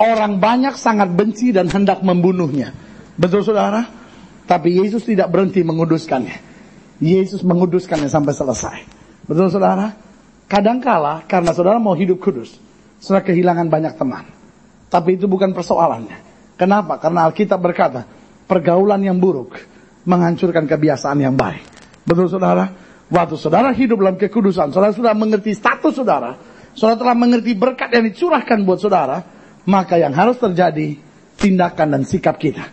orang 0.00 0.40
banyak 0.40 0.72
sangat 0.78 1.12
benci 1.12 1.52
dan 1.52 1.68
hendak 1.68 2.00
membunuhnya. 2.00 2.72
Betul 3.18 3.44
saudara? 3.44 4.01
Tapi 4.52 4.84
Yesus 4.84 5.08
tidak 5.08 5.32
berhenti 5.32 5.64
menguduskannya. 5.64 6.36
Yesus 7.00 7.40
menguduskannya 7.40 8.04
sampai 8.04 8.36
selesai. 8.36 8.78
Betul 9.24 9.48
saudara? 9.48 9.96
Kadangkala 10.44 11.24
karena 11.24 11.56
saudara 11.56 11.80
mau 11.80 11.96
hidup 11.96 12.20
kudus, 12.20 12.60
saudara 13.00 13.24
kehilangan 13.24 13.72
banyak 13.72 13.96
teman. 13.96 14.28
Tapi 14.92 15.16
itu 15.16 15.24
bukan 15.24 15.56
persoalannya. 15.56 16.20
Kenapa? 16.60 17.00
Karena 17.00 17.24
Alkitab 17.24 17.56
berkata, 17.64 18.04
pergaulan 18.44 19.00
yang 19.00 19.16
buruk 19.16 19.56
menghancurkan 20.04 20.68
kebiasaan 20.68 21.16
yang 21.16 21.32
baik. 21.32 21.64
Betul 22.04 22.28
saudara? 22.28 22.68
Waktu 23.08 23.40
saudara 23.40 23.72
hidup 23.72 24.04
dalam 24.04 24.20
kekudusan, 24.20 24.68
saudara 24.68 24.92
sudah 24.92 25.16
mengerti 25.16 25.56
status 25.56 25.96
saudara, 25.96 26.36
saudara 26.76 27.00
telah 27.00 27.16
mengerti 27.16 27.56
berkat 27.56 27.88
yang 27.88 28.04
dicurahkan 28.04 28.60
buat 28.68 28.84
saudara, 28.84 29.16
maka 29.64 29.96
yang 29.96 30.12
harus 30.12 30.36
terjadi 30.36 31.00
tindakan 31.40 31.96
dan 31.96 32.02
sikap 32.04 32.36
kita. 32.36 32.68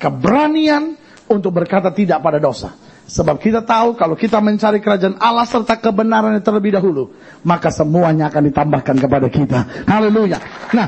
Keberanian 0.00 0.96
untuk 1.30 1.54
berkata 1.54 1.92
tidak 1.92 2.20
pada 2.20 2.40
dosa. 2.40 2.74
Sebab 3.08 3.40
kita 3.40 3.64
tahu 3.64 3.96
kalau 3.96 4.12
kita 4.12 4.36
mencari 4.40 4.84
kerajaan 4.84 5.16
Allah 5.16 5.48
serta 5.48 5.80
kebenaran 5.80 6.36
yang 6.36 6.44
terlebih 6.44 6.76
dahulu, 6.76 7.16
maka 7.40 7.72
semuanya 7.72 8.28
akan 8.28 8.52
ditambahkan 8.52 8.96
kepada 9.00 9.26
kita. 9.32 9.88
Haleluya. 9.88 10.36
Nah, 10.76 10.86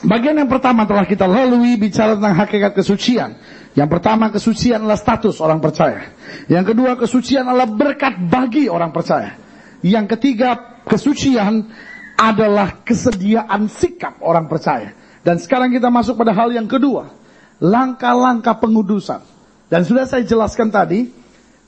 Bagian 0.00 0.32
yang 0.32 0.48
pertama 0.48 0.88
telah 0.88 1.04
kita 1.04 1.28
lalui 1.28 1.76
bicara 1.76 2.16
tentang 2.16 2.32
hakikat 2.32 2.72
kesucian. 2.72 3.36
Yang 3.76 3.88
pertama 4.00 4.32
kesucian 4.32 4.80
adalah 4.80 4.96
status 4.96 5.36
orang 5.44 5.60
percaya. 5.60 6.08
Yang 6.48 6.72
kedua 6.72 6.96
kesucian 6.96 7.44
adalah 7.44 7.68
berkat 7.68 8.16
bagi 8.16 8.72
orang 8.72 8.96
percaya. 8.96 9.36
Yang 9.84 10.16
ketiga 10.16 10.80
kesucian 10.88 11.68
adalah 12.16 12.80
kesediaan 12.80 13.68
sikap 13.68 14.24
orang 14.24 14.48
percaya. 14.48 14.96
Dan 15.20 15.36
sekarang 15.36 15.68
kita 15.68 15.92
masuk 15.92 16.16
pada 16.16 16.32
hal 16.32 16.48
yang 16.48 16.64
kedua. 16.64 17.19
Langkah-langkah 17.60 18.56
pengudusan. 18.56 19.20
Dan 19.68 19.84
sudah 19.84 20.08
saya 20.08 20.24
jelaskan 20.24 20.72
tadi. 20.72 21.12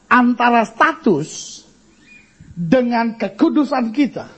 Antara 0.08 0.64
status 0.64 1.60
dengan 2.52 3.16
kekudusan 3.16 3.92
kita. 3.92 4.28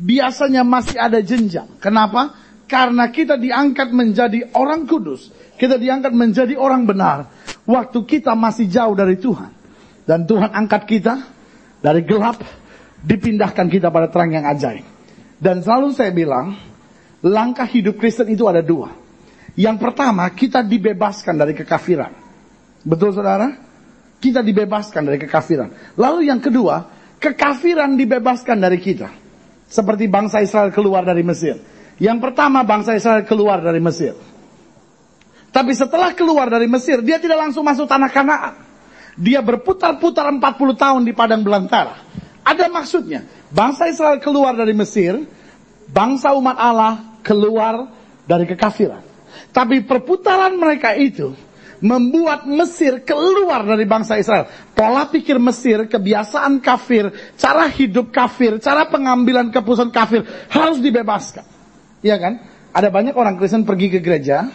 Biasanya 0.00 0.64
masih 0.64 0.96
ada 0.96 1.20
jenjang. 1.20 1.80
Kenapa? 1.80 2.32
Karena 2.68 3.08
kita 3.08 3.36
diangkat 3.40 3.92
menjadi 3.92 4.52
orang 4.56 4.84
kudus. 4.84 5.32
Kita 5.56 5.80
diangkat 5.80 6.12
menjadi 6.12 6.56
orang 6.56 6.84
benar. 6.84 7.28
Waktu 7.68 8.04
kita 8.04 8.32
masih 8.36 8.68
jauh 8.68 8.96
dari 8.96 9.16
Tuhan. 9.20 9.52
Dan 10.08 10.24
Tuhan 10.24 10.52
angkat 10.52 10.88
kita 10.88 11.14
dari 11.84 12.04
gelap. 12.04 12.40
Dipindahkan 12.98 13.68
kita 13.68 13.92
pada 13.92 14.08
terang 14.08 14.32
yang 14.32 14.44
ajaib. 14.48 14.84
Dan 15.36 15.60
selalu 15.60 15.92
saya 15.92 16.12
bilang. 16.12 16.56
Langkah 17.18 17.66
hidup 17.66 17.98
Kristen 17.98 18.30
itu 18.30 18.46
ada 18.46 18.62
dua. 18.62 19.07
Yang 19.58 19.76
pertama 19.82 20.30
kita 20.30 20.62
dibebaskan 20.62 21.34
dari 21.34 21.50
kekafiran. 21.50 22.14
Betul 22.86 23.10
saudara? 23.10 23.50
Kita 24.22 24.38
dibebaskan 24.38 25.02
dari 25.02 25.18
kekafiran. 25.18 25.98
Lalu 25.98 26.30
yang 26.30 26.38
kedua. 26.38 26.94
Kekafiran 27.18 27.98
dibebaskan 27.98 28.62
dari 28.62 28.78
kita. 28.78 29.10
Seperti 29.66 30.06
bangsa 30.06 30.38
Israel 30.38 30.70
keluar 30.70 31.02
dari 31.02 31.26
Mesir. 31.26 31.58
Yang 31.98 32.30
pertama 32.30 32.62
bangsa 32.62 32.94
Israel 32.94 33.26
keluar 33.26 33.58
dari 33.58 33.82
Mesir. 33.82 34.14
Tapi 35.50 35.74
setelah 35.74 36.14
keluar 36.14 36.46
dari 36.46 36.70
Mesir, 36.70 37.02
dia 37.02 37.18
tidak 37.18 37.50
langsung 37.50 37.66
masuk 37.66 37.90
tanah 37.90 38.06
Kanaan. 38.14 38.54
Dia 39.18 39.42
berputar-putar 39.42 40.30
40 40.30 40.78
tahun 40.78 41.02
di 41.02 41.10
padang 41.10 41.42
belantara. 41.42 41.98
Ada 42.46 42.70
maksudnya. 42.70 43.26
Bangsa 43.50 43.90
Israel 43.90 44.22
keluar 44.22 44.54
dari 44.54 44.78
Mesir, 44.78 45.18
bangsa 45.90 46.30
umat 46.38 46.54
Allah 46.54 47.18
keluar 47.26 47.90
dari 48.22 48.46
kekafiran. 48.46 49.07
Tapi 49.50 49.84
perputaran 49.84 50.54
mereka 50.56 50.94
itu 50.94 51.32
membuat 51.78 52.46
Mesir 52.46 53.06
keluar 53.06 53.62
dari 53.62 53.86
bangsa 53.86 54.18
Israel. 54.18 54.50
Pola 54.74 55.06
pikir 55.06 55.38
Mesir, 55.38 55.86
kebiasaan 55.86 56.58
kafir, 56.58 57.10
cara 57.38 57.70
hidup 57.70 58.10
kafir, 58.10 58.58
cara 58.58 58.86
pengambilan 58.90 59.54
keputusan 59.54 59.94
kafir 59.94 60.26
harus 60.50 60.82
dibebaskan. 60.82 61.46
Iya 62.02 62.16
kan? 62.18 62.34
Ada 62.74 62.90
banyak 62.90 63.14
orang 63.14 63.38
Kristen 63.38 63.66
pergi 63.66 63.90
ke 63.90 63.98
gereja, 63.98 64.46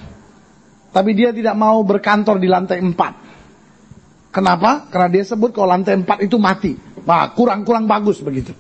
tapi 0.94 1.12
dia 1.18 1.34
tidak 1.34 1.56
mau 1.58 1.82
berkantor 1.84 2.40
di 2.40 2.48
lantai 2.48 2.80
4. 2.80 4.32
Kenapa? 4.34 4.90
Karena 4.90 5.10
dia 5.12 5.24
sebut 5.26 5.54
kalau 5.54 5.74
lantai 5.74 6.00
4 6.00 6.26
itu 6.26 6.38
mati. 6.40 6.74
Wah, 7.04 7.32
kurang-kurang 7.36 7.86
bagus 7.86 8.24
begitu. 8.24 8.56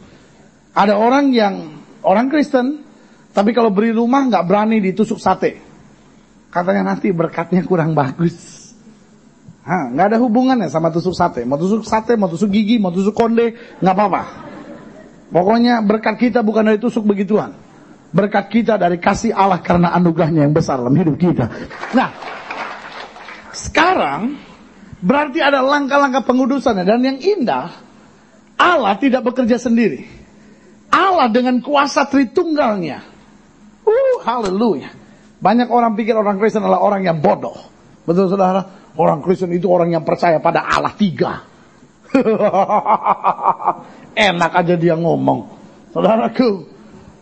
Ada 0.74 0.98
orang 0.98 1.32
yang, 1.32 1.80
orang 2.04 2.28
Kristen, 2.28 2.82
tapi 3.32 3.54
kalau 3.56 3.72
beri 3.72 3.94
rumah 3.94 4.26
nggak 4.28 4.46
berani 4.46 4.78
ditusuk 4.82 5.22
sate. 5.22 5.73
Katanya 6.54 6.94
nanti 6.94 7.10
berkatnya 7.10 7.66
kurang 7.66 7.98
bagus. 7.98 8.62
Hah, 9.66 9.90
nggak 9.90 10.14
ada 10.14 10.18
hubungannya 10.22 10.70
sama 10.70 10.94
tusuk 10.94 11.18
sate. 11.18 11.42
Mau 11.50 11.58
tusuk 11.58 11.82
sate, 11.82 12.14
mau 12.14 12.30
tusuk 12.30 12.54
gigi, 12.54 12.78
mau 12.78 12.94
tusuk 12.94 13.18
konde, 13.18 13.58
nggak 13.82 13.96
apa-apa. 13.96 14.24
Pokoknya 15.34 15.82
berkat 15.82 16.22
kita 16.22 16.46
bukan 16.46 16.70
dari 16.70 16.78
tusuk 16.78 17.02
begituan 17.10 17.64
berkat 18.14 18.46
kita 18.54 18.78
dari 18.78 19.02
kasih 19.02 19.34
Allah 19.34 19.60
karena 19.60 19.90
anugerahnya 19.98 20.46
yang 20.46 20.54
besar 20.54 20.78
dalam 20.78 20.94
hidup 20.94 21.18
kita. 21.18 21.50
Nah, 21.98 22.14
sekarang 23.52 24.38
berarti 25.02 25.42
ada 25.42 25.66
langkah-langkah 25.66 26.22
pengudusannya 26.22 26.86
dan 26.86 27.02
yang 27.02 27.18
indah 27.18 27.74
Allah 28.56 28.94
tidak 29.02 29.26
bekerja 29.26 29.58
sendiri. 29.58 30.06
Allah 30.94 31.26
dengan 31.34 31.58
kuasa 31.58 32.06
Tritunggalnya. 32.06 33.02
Uh, 33.84 34.18
haleluya. 34.22 34.94
Banyak 35.44 35.68
orang 35.68 36.00
pikir 36.00 36.16
orang 36.16 36.40
Kristen 36.40 36.64
adalah 36.64 36.80
orang 36.80 37.04
yang 37.04 37.20
bodoh. 37.20 37.60
Betul 38.08 38.32
saudara? 38.32 38.64
Orang 38.96 39.20
Kristen 39.20 39.52
itu 39.52 39.68
orang 39.68 39.92
yang 39.92 40.08
percaya 40.08 40.40
pada 40.40 40.64
Allah 40.64 40.96
tiga. 40.96 41.44
Enak 44.16 44.52
aja 44.56 44.76
dia 44.80 44.96
ngomong. 44.96 45.52
Saudaraku, 45.92 46.64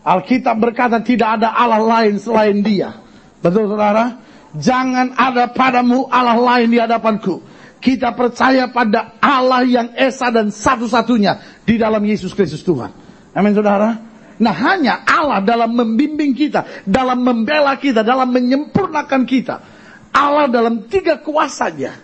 Alkitab 0.06 0.62
berkata 0.62 1.02
tidak 1.02 1.42
ada 1.42 1.50
Allah 1.50 1.82
lain 1.82 2.22
selain 2.22 2.62
dia. 2.62 2.94
Betul 3.42 3.74
saudara? 3.74 4.22
Jangan 4.54 5.18
ada 5.18 5.50
padamu 5.50 6.06
Allah 6.06 6.38
lain 6.38 6.70
di 6.70 6.78
hadapanku. 6.78 7.42
Kita 7.82 8.14
percaya 8.14 8.70
pada 8.70 9.18
Allah 9.18 9.66
yang 9.66 9.98
Esa 9.98 10.30
dan 10.30 10.54
satu-satunya 10.54 11.66
di 11.66 11.82
dalam 11.82 12.06
Yesus 12.06 12.38
Kristus 12.38 12.62
Tuhan. 12.62 12.94
Amin 13.34 13.58
saudara? 13.58 14.11
Nah 14.38 14.56
hanya 14.56 15.04
Allah 15.04 15.44
dalam 15.44 15.76
membimbing 15.76 16.38
kita, 16.38 16.86
dalam 16.88 17.26
membela 17.26 17.76
kita, 17.76 18.06
dalam 18.06 18.32
menyempurnakan 18.32 19.28
kita. 19.28 19.56
Allah 20.12 20.52
dalam 20.52 20.88
tiga 20.91 21.20
kuasanya 21.24 21.96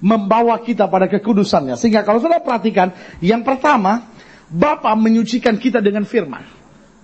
membawa 0.00 0.56
kita 0.62 0.88
pada 0.88 1.06
kekudusannya. 1.06 1.76
Sehingga 1.76 2.02
kalau 2.02 2.18
saudara 2.18 2.40
perhatikan, 2.40 2.94
yang 3.20 3.44
pertama, 3.44 4.08
Bapa 4.50 4.96
menyucikan 4.98 5.60
kita 5.60 5.78
dengan 5.78 6.02
firman. 6.02 6.42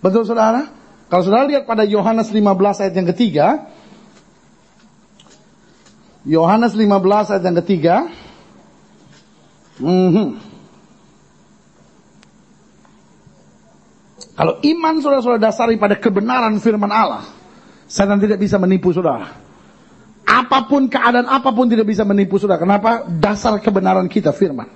Betul 0.02 0.26
saudara? 0.26 0.66
Kalau 1.06 1.22
saudara 1.22 1.46
lihat 1.46 1.62
pada 1.68 1.86
Yohanes 1.86 2.34
15 2.34 2.82
ayat 2.82 2.94
yang 2.98 3.08
ketiga, 3.14 3.46
Yohanes 6.26 6.74
15 6.74 7.30
ayat 7.30 7.44
yang 7.46 7.58
ketiga, 7.62 7.96
mm 9.78 10.08
-hmm. 10.10 10.28
Kalau 14.36 14.60
iman 14.60 15.00
saudara-saudara 15.00 15.40
dasari 15.40 15.80
pada 15.80 15.96
kebenaran 15.96 16.60
firman 16.60 16.92
Allah, 16.92 17.24
setan 17.88 18.20
tidak 18.20 18.36
bisa 18.36 18.60
menipu 18.60 18.92
saudara. 18.92 19.32
Apa 20.28 20.68
pun 20.68 20.92
keadaan 20.92 21.24
apa 21.24 21.56
pun 21.56 21.64
tidak 21.72 21.88
bisa 21.88 22.04
menipu 22.04 22.36
saudara. 22.36 22.60
Kenapa? 22.60 23.08
Dasar 23.08 23.56
kebenaran 23.64 24.04
kita 24.12 24.36
firman. 24.36 24.68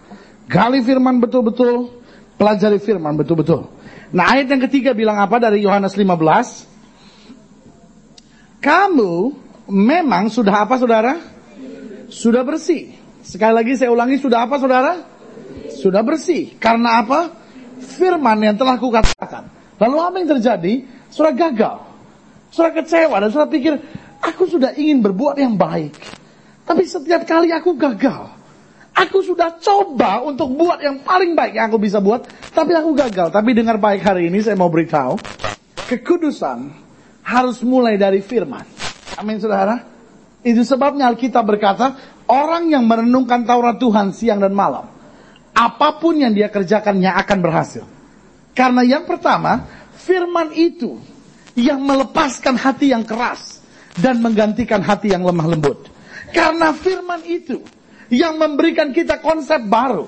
Gali 0.49 0.81
firman 0.81 1.21
betul-betul, 1.21 1.93
pelajari 2.41 2.81
firman 2.81 3.21
betul-betul. 3.21 3.69
Nah 4.17 4.33
ayat 4.33 4.49
yang 4.49 4.65
ketiga 4.65 4.97
bilang 4.97 5.21
apa 5.21 5.37
dari 5.37 5.61
Yohanes 5.61 5.93
15? 5.93 8.65
Kamu 8.65 9.13
memang 9.69 10.33
sudah 10.33 10.65
apa 10.65 10.81
saudara? 10.81 11.21
Sudah 12.09 12.49
bersih. 12.49 12.97
Sekali 13.21 13.53
lagi 13.53 13.77
saya 13.77 13.93
ulangi 13.93 14.17
sudah 14.17 14.49
apa 14.49 14.57
saudara? 14.57 15.05
Sudah 15.77 16.01
bersih. 16.01 16.57
Karena 16.57 17.05
apa? 17.05 17.41
firman 17.81 18.39
yang 18.41 18.57
telah 18.57 18.77
kukatakan. 18.77 19.20
Lalu 19.81 19.97
apa 19.97 20.17
yang 20.21 20.29
terjadi? 20.37 20.73
Surah 21.09 21.33
gagal. 21.33 21.77
Surah 22.53 22.73
kecewa 22.77 23.17
dan 23.17 23.31
surah 23.33 23.49
pikir, 23.49 23.75
aku 24.21 24.45
sudah 24.45 24.77
ingin 24.77 25.01
berbuat 25.01 25.41
yang 25.41 25.57
baik. 25.57 25.97
Tapi 26.69 26.85
setiap 26.85 27.25
kali 27.25 27.51
aku 27.51 27.75
gagal. 27.75 28.37
Aku 28.91 29.25
sudah 29.25 29.57
coba 29.57 30.21
untuk 30.21 30.53
buat 30.53 30.83
yang 30.85 31.01
paling 31.01 31.33
baik 31.33 31.57
yang 31.57 31.73
aku 31.73 31.81
bisa 31.81 32.03
buat, 32.03 32.29
tapi 32.53 32.77
aku 32.77 32.93
gagal. 32.93 33.33
Tapi 33.33 33.57
dengar 33.57 33.81
baik 33.81 34.05
hari 34.05 34.29
ini 34.29 34.45
saya 34.45 34.59
mau 34.59 34.69
beritahu, 34.69 35.17
kekudusan 35.89 36.69
harus 37.25 37.65
mulai 37.65 37.97
dari 37.97 38.21
firman. 38.21 38.67
Amin 39.17 39.41
saudara. 39.41 39.81
Itu 40.45 40.67
sebabnya 40.67 41.09
Alkitab 41.09 41.45
berkata, 41.47 41.97
orang 42.29 42.69
yang 42.69 42.85
merenungkan 42.85 43.47
Taurat 43.47 43.81
Tuhan 43.81 44.13
siang 44.13 44.43
dan 44.43 44.53
malam, 44.53 44.89
apa 45.55 45.89
pun 45.97 46.19
yang 46.19 46.35
dia 46.35 46.51
kerjakannya 46.51 47.13
akan 47.15 47.39
berhasil. 47.41 48.00
Karena 48.55 48.83
yang 48.83 49.07
pertama, 49.07 49.67
firman 49.95 50.51
itu 50.55 50.99
yang 51.55 51.83
melepaskan 51.83 52.59
hati 52.59 52.91
yang 52.91 53.07
keras 53.07 53.63
dan 53.99 54.19
menggantikan 54.23 54.83
hati 54.83 55.13
yang 55.15 55.23
lemah 55.23 55.47
lembut. 55.51 55.87
Karena 56.31 56.71
firman 56.75 57.23
itu 57.27 57.63
yang 58.11 58.39
memberikan 58.39 58.91
kita 58.95 59.19
konsep 59.23 59.63
baru. 59.67 60.07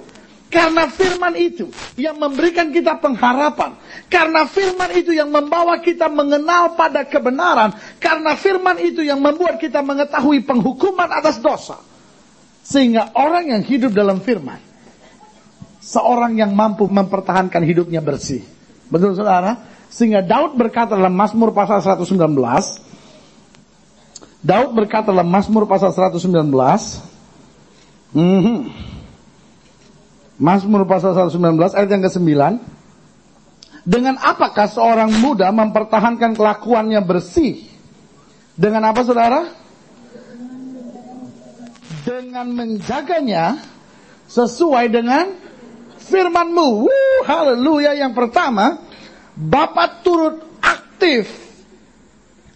Karena 0.53 0.85
firman 0.85 1.33
itu 1.33 1.73
yang 1.97 2.21
memberikan 2.21 2.69
kita 2.69 3.01
pengharapan. 3.01 3.73
Karena 4.13 4.45
firman 4.45 4.93
itu 4.93 5.17
yang 5.17 5.33
membawa 5.33 5.81
kita 5.81 6.13
mengenal 6.13 6.77
pada 6.77 7.09
kebenaran. 7.09 7.73
Karena 7.97 8.37
firman 8.37 8.77
itu 8.77 9.01
yang 9.01 9.17
membuat 9.17 9.57
kita 9.57 9.81
mengetahui 9.81 10.45
penghukuman 10.45 11.09
atas 11.09 11.41
dosa. 11.41 11.81
Sehingga 12.61 13.17
orang 13.17 13.49
yang 13.49 13.63
hidup 13.65 13.97
dalam 13.97 14.21
firman 14.21 14.72
seorang 15.83 16.39
yang 16.39 16.55
mampu 16.55 16.87
mempertahankan 16.87 17.67
hidupnya 17.67 17.99
bersih. 17.99 18.47
Betul 18.87 19.19
saudara? 19.19 19.59
Sehingga 19.91 20.23
Daud 20.23 20.55
berkata 20.55 20.95
dalam 20.95 21.13
Mazmur 21.13 21.51
pasal 21.51 21.83
119, 21.83 22.17
Daud 24.41 24.71
berkata 24.73 25.11
dalam 25.11 25.29
Mazmur 25.29 25.67
pasal 25.67 25.91
119, 25.91 26.31
mm 28.15 28.41
-hmm. 28.41 28.59
Mazmur 30.41 30.89
pasal 30.89 31.13
119 31.29 31.77
ayat 31.77 31.89
yang 31.91 32.03
ke-9, 32.09 32.31
dengan 33.83 34.15
apakah 34.23 34.71
seorang 34.71 35.11
muda 35.19 35.51
mempertahankan 35.51 36.39
kelakuannya 36.39 37.03
bersih? 37.03 37.67
Dengan 38.55 38.95
apa 38.95 39.03
saudara? 39.03 39.51
Dengan 42.07 42.47
menjaganya 42.55 43.59
sesuai 44.31 44.87
dengan 44.89 45.42
firmanmu. 46.13 46.93
Haleluya. 47.25 47.97
Yang 47.97 48.13
pertama, 48.13 48.77
Bapak 49.33 50.05
turut 50.05 50.45
aktif 50.61 51.33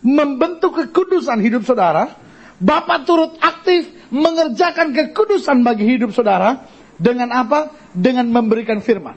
membentuk 0.04 0.76
kekudusan 0.84 1.40
hidup 1.40 1.64
saudara. 1.64 2.12
Bapak 2.60 3.08
turut 3.08 3.32
aktif 3.40 3.88
mengerjakan 4.12 4.92
kekudusan 4.92 5.64
bagi 5.64 5.88
hidup 5.88 6.12
saudara. 6.12 6.68
Dengan 6.96 7.32
apa? 7.32 7.72
Dengan 7.96 8.28
memberikan 8.28 8.80
firman. 8.80 9.16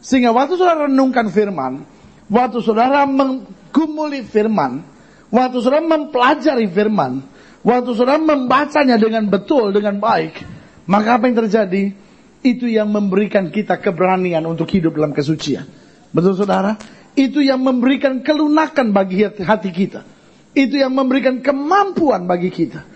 Sehingga 0.00 0.32
waktu 0.32 0.60
saudara 0.60 0.84
renungkan 0.84 1.32
firman, 1.32 1.84
waktu 2.28 2.60
saudara 2.60 3.08
menggumuli 3.08 4.20
firman, 4.24 4.84
waktu 5.32 5.56
saudara 5.64 5.80
mempelajari 5.80 6.68
firman, 6.68 7.24
waktu 7.64 7.90
saudara 7.96 8.20
membacanya 8.20 9.00
dengan 9.00 9.24
betul, 9.26 9.72
dengan 9.72 9.96
baik, 9.96 10.44
maka 10.84 11.16
apa 11.16 11.24
yang 11.26 11.36
terjadi? 11.48 12.05
Itu 12.46 12.70
yang 12.70 12.94
memberikan 12.94 13.50
kita 13.50 13.82
keberanian 13.82 14.46
untuk 14.46 14.70
hidup 14.70 14.94
dalam 14.94 15.10
kesucian. 15.10 15.66
Betul 16.14 16.38
saudara? 16.38 16.78
Itu 17.18 17.42
yang 17.42 17.58
memberikan 17.58 18.22
kelunakan 18.22 18.94
bagi 18.94 19.26
hati 19.26 19.74
kita. 19.74 20.06
Itu 20.54 20.78
yang 20.78 20.94
memberikan 20.94 21.42
kemampuan 21.42 22.30
bagi 22.30 22.54
kita. 22.54 22.86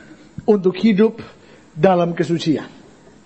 Untuk 0.46 0.78
hidup 0.78 1.18
dalam 1.74 2.14
kesucian. 2.14 2.70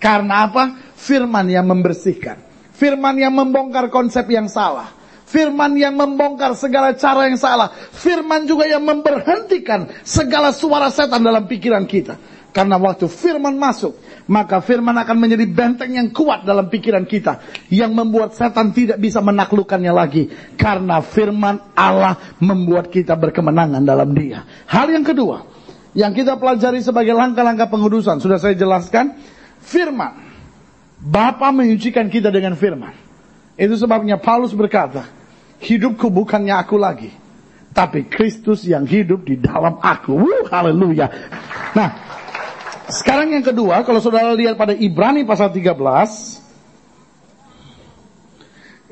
Karena 0.01 0.49
apa? 0.49 0.97
Firman 0.97 1.45
yang 1.45 1.69
membersihkan. 1.69 2.41
Firman 2.73 3.21
yang 3.21 3.37
membongkar 3.37 3.93
konsep 3.93 4.25
yang 4.33 4.49
salah. 4.49 4.91
Firman 5.29 5.77
yang 5.77 5.93
membongkar 5.93 6.57
segala 6.57 6.97
cara 6.97 7.29
yang 7.29 7.37
salah. 7.37 7.69
Firman 7.93 8.49
juga 8.49 8.65
yang 8.65 8.81
memberhentikan 8.81 9.93
segala 10.01 10.49
suara 10.53 10.89
setan 10.89 11.21
dalam 11.21 11.45
pikiran 11.45 11.85
kita. 11.85 12.17
Karena 12.55 12.79
waktu 12.79 13.11
firman 13.11 13.59
masuk, 13.59 13.99
maka 14.25 14.57
firman 14.61 14.97
akan 14.97 15.17
menjadi 15.21 15.45
benteng 15.45 15.93
yang 15.93 16.09
kuat 16.09 16.45
dalam 16.45 16.65
pikiran 16.65 17.05
kita. 17.05 17.41
Yang 17.69 17.91
membuat 17.93 18.33
setan 18.33 18.73
tidak 18.73 18.97
bisa 18.97 19.21
menaklukkannya 19.21 19.93
lagi. 19.93 20.29
Karena 20.57 21.01
firman 21.05 21.61
Allah 21.77 22.17
membuat 22.41 22.89
kita 22.89 23.13
berkemenangan 23.13 23.85
dalam 23.85 24.09
dia. 24.17 24.41
Hal 24.65 24.89
yang 24.89 25.05
kedua, 25.05 25.45
yang 25.93 26.11
kita 26.11 26.41
pelajari 26.41 26.81
sebagai 26.81 27.13
langkah-langkah 27.13 27.69
pengudusan. 27.69 28.17
Sudah 28.17 28.41
saya 28.41 28.57
jelaskan, 28.57 29.13
firman. 29.61 30.25
Bapa 31.05 31.53
menyucikan 31.53 32.09
kita 32.09 32.33
dengan 32.33 32.57
firman. 32.57 32.97
Itu 33.53 33.77
sebabnya 33.77 34.17
Paulus 34.17 34.57
berkata, 34.57 35.05
hidupku 35.61 36.09
bukannya 36.09 36.55
aku 36.57 36.81
lagi. 36.81 37.13
Tapi 37.75 38.07
Kristus 38.07 38.63
yang 38.63 38.87
hidup 38.87 39.27
di 39.27 39.37
dalam 39.37 39.77
aku. 39.83 40.15
Wuh, 40.15 40.47
haleluya. 40.47 41.11
Nah, 41.75 42.04
sekarang 42.85 43.33
yang 43.33 43.41
kedua, 43.41 43.81
kalau 43.81 43.97
saudara 43.97 44.37
lihat 44.37 44.53
pada 44.57 44.73
Ibrani 44.77 45.25
pasal 45.25 45.49
13. 45.49 45.73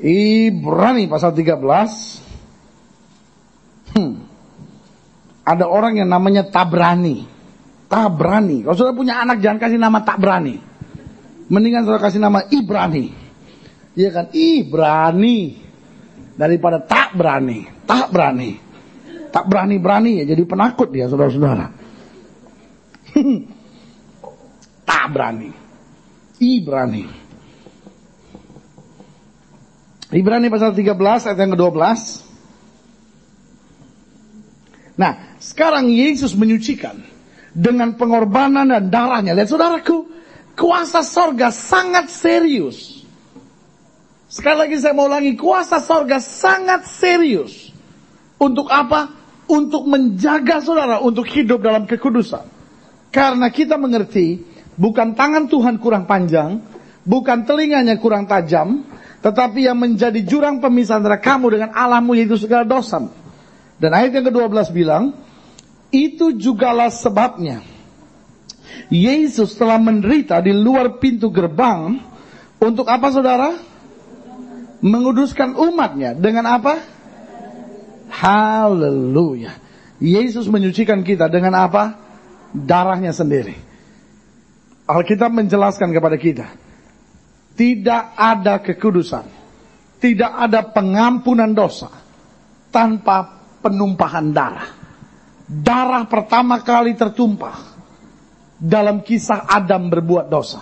Ibrani 0.02 1.06
pasal 1.06 1.30
13. 1.30 3.94
Hmm. 3.94 4.26
Ada 5.46 5.70
orang 5.70 6.02
yang 6.02 6.10
namanya 6.10 6.42
Tabrani. 6.50 7.22
Tabrani. 7.86 8.66
Kalau 8.66 8.74
saudara 8.74 8.98
punya 8.98 9.22
anak 9.22 9.38
jangan 9.38 9.62
kasih 9.62 9.78
nama 9.78 10.02
Tabrani. 10.02 10.58
Mendingan 11.46 11.86
saudara 11.86 12.10
kasih 12.10 12.18
nama 12.18 12.42
Ibrani. 12.50 13.14
Iya 13.94 14.10
kan? 14.10 14.26
Ibrani. 14.34 15.62
Daripada 16.34 16.82
tak 16.82 17.14
berani. 17.14 17.62
Tak 17.86 18.10
berani. 18.10 18.58
Tak 19.30 19.46
berani-berani 19.46 20.18
ya 20.22 20.24
jadi 20.26 20.42
penakut 20.42 20.90
dia 20.90 21.06
saudara-saudara. 21.06 21.70
Tak 24.94 25.10
berani. 25.10 25.50
Ibrani. 26.38 27.04
Ibrani 30.14 30.46
pasal 30.46 30.70
13 30.70 30.94
ayat 30.94 31.38
yang 31.42 31.52
ke-12. 31.58 31.82
Nah, 34.94 35.34
sekarang 35.42 35.90
Yesus 35.90 36.38
menyucikan 36.38 37.02
dengan 37.50 37.98
pengorbanan 37.98 38.70
dan 38.70 38.94
darahnya. 38.94 39.34
Lihat 39.34 39.50
saudaraku, 39.50 40.06
kuasa 40.54 41.02
sorga 41.02 41.50
sangat 41.50 42.14
serius. 42.14 43.02
Sekali 44.30 44.70
lagi 44.70 44.78
saya 44.78 44.94
mau 44.94 45.10
ulangi, 45.10 45.34
kuasa 45.34 45.78
sorga 45.78 46.18
sangat 46.18 46.90
serius 46.90 47.70
Untuk 48.38 48.66
apa? 48.70 49.10
Untuk 49.50 49.90
menjaga 49.90 50.62
saudara 50.62 51.02
untuk 51.02 51.26
hidup 51.26 51.62
dalam 51.62 51.84
kekudusan. 51.90 52.46
Karena 53.10 53.50
kita 53.50 53.74
mengerti 53.74 54.53
bukan 54.76 55.14
tangan 55.14 55.50
Tuhan 55.50 55.78
kurang 55.78 56.04
panjang, 56.06 56.62
bukan 57.06 57.44
telinganya 57.46 57.98
kurang 58.00 58.26
tajam, 58.26 58.86
tetapi 59.24 59.64
yang 59.64 59.80
menjadi 59.80 60.20
jurang 60.20 60.60
pemisah 60.60 61.00
antara 61.00 61.16
kamu 61.16 61.58
dengan 61.58 61.70
Allahmu 61.72 62.12
yaitu 62.12 62.36
segala 62.36 62.68
dosa. 62.68 63.00
Dan 63.80 63.90
ayat 63.90 64.12
yang 64.14 64.28
ke-12 64.28 64.70
bilang, 64.70 65.16
itu 65.88 66.34
jugalah 66.36 66.92
sebabnya. 66.92 67.64
Yesus 68.92 69.54
telah 69.56 69.80
menderita 69.80 70.42
di 70.42 70.52
luar 70.52 71.00
pintu 71.00 71.32
gerbang 71.32 72.02
untuk 72.60 72.84
apa 72.90 73.08
saudara? 73.08 73.50
Menguduskan 74.84 75.56
umatnya 75.56 76.12
dengan 76.12 76.44
apa? 76.44 76.76
Haleluya. 78.12 79.56
Yesus 80.04 80.44
menyucikan 80.52 81.00
kita 81.00 81.32
dengan 81.32 81.56
apa? 81.56 81.96
Darahnya 82.52 83.16
sendiri. 83.16 83.56
Alkitab 84.84 85.32
menjelaskan 85.32 85.92
kepada 85.96 86.16
kita. 86.20 86.46
Tidak 87.56 88.02
ada 88.18 88.60
kekudusan. 88.60 89.24
Tidak 89.96 90.32
ada 90.36 90.60
pengampunan 90.60 91.48
dosa. 91.56 91.88
Tanpa 92.68 93.40
penumpahan 93.64 94.28
darah. 94.34 94.68
Darah 95.48 96.04
pertama 96.04 96.60
kali 96.60 96.92
tertumpah. 96.92 97.72
Dalam 98.60 99.00
kisah 99.00 99.48
Adam 99.48 99.88
berbuat 99.88 100.28
dosa. 100.28 100.60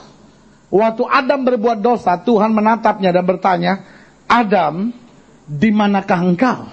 Waktu 0.72 1.04
Adam 1.04 1.40
berbuat 1.44 1.84
dosa, 1.84 2.16
Tuhan 2.16 2.56
menatapnya 2.56 3.12
dan 3.12 3.24
bertanya, 3.28 3.72
Adam, 4.24 4.88
di 5.44 5.68
manakah 5.68 6.20
engkau? 6.24 6.64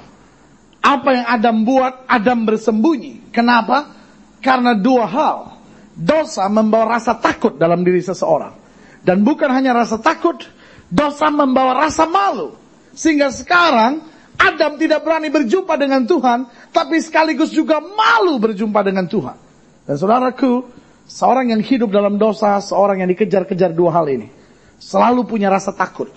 Apa 0.80 1.10
yang 1.12 1.28
Adam 1.28 1.56
buat, 1.68 2.08
Adam 2.08 2.48
bersembunyi. 2.48 3.36
Kenapa? 3.36 3.92
Karena 4.40 4.72
dua 4.72 5.04
hal. 5.04 5.59
Dosa 6.00 6.48
membawa 6.48 6.96
rasa 6.96 7.20
takut 7.20 7.60
dalam 7.60 7.84
diri 7.84 8.00
seseorang. 8.00 8.56
Dan 9.04 9.28
bukan 9.28 9.52
hanya 9.52 9.76
rasa 9.76 10.00
takut, 10.00 10.48
dosa 10.88 11.28
membawa 11.28 11.76
rasa 11.88 12.08
malu. 12.08 12.56
Sehingga 12.96 13.28
sekarang 13.36 14.08
Adam 14.40 14.80
tidak 14.80 15.04
berani 15.04 15.28
berjumpa 15.28 15.76
dengan 15.76 16.08
Tuhan, 16.08 16.72
tapi 16.72 17.04
sekaligus 17.04 17.52
juga 17.52 17.84
malu 17.84 18.40
berjumpa 18.40 18.80
dengan 18.80 19.12
Tuhan. 19.12 19.36
Dan 19.84 19.96
saudaraku, 20.00 20.64
seorang 21.04 21.52
yang 21.52 21.60
hidup 21.60 21.92
dalam 21.92 22.16
dosa, 22.16 22.56
seorang 22.64 23.04
yang 23.04 23.12
dikejar-kejar 23.12 23.76
dua 23.76 23.92
hal 24.00 24.08
ini, 24.08 24.32
selalu 24.80 25.28
punya 25.28 25.52
rasa 25.52 25.76
takut. 25.76 26.12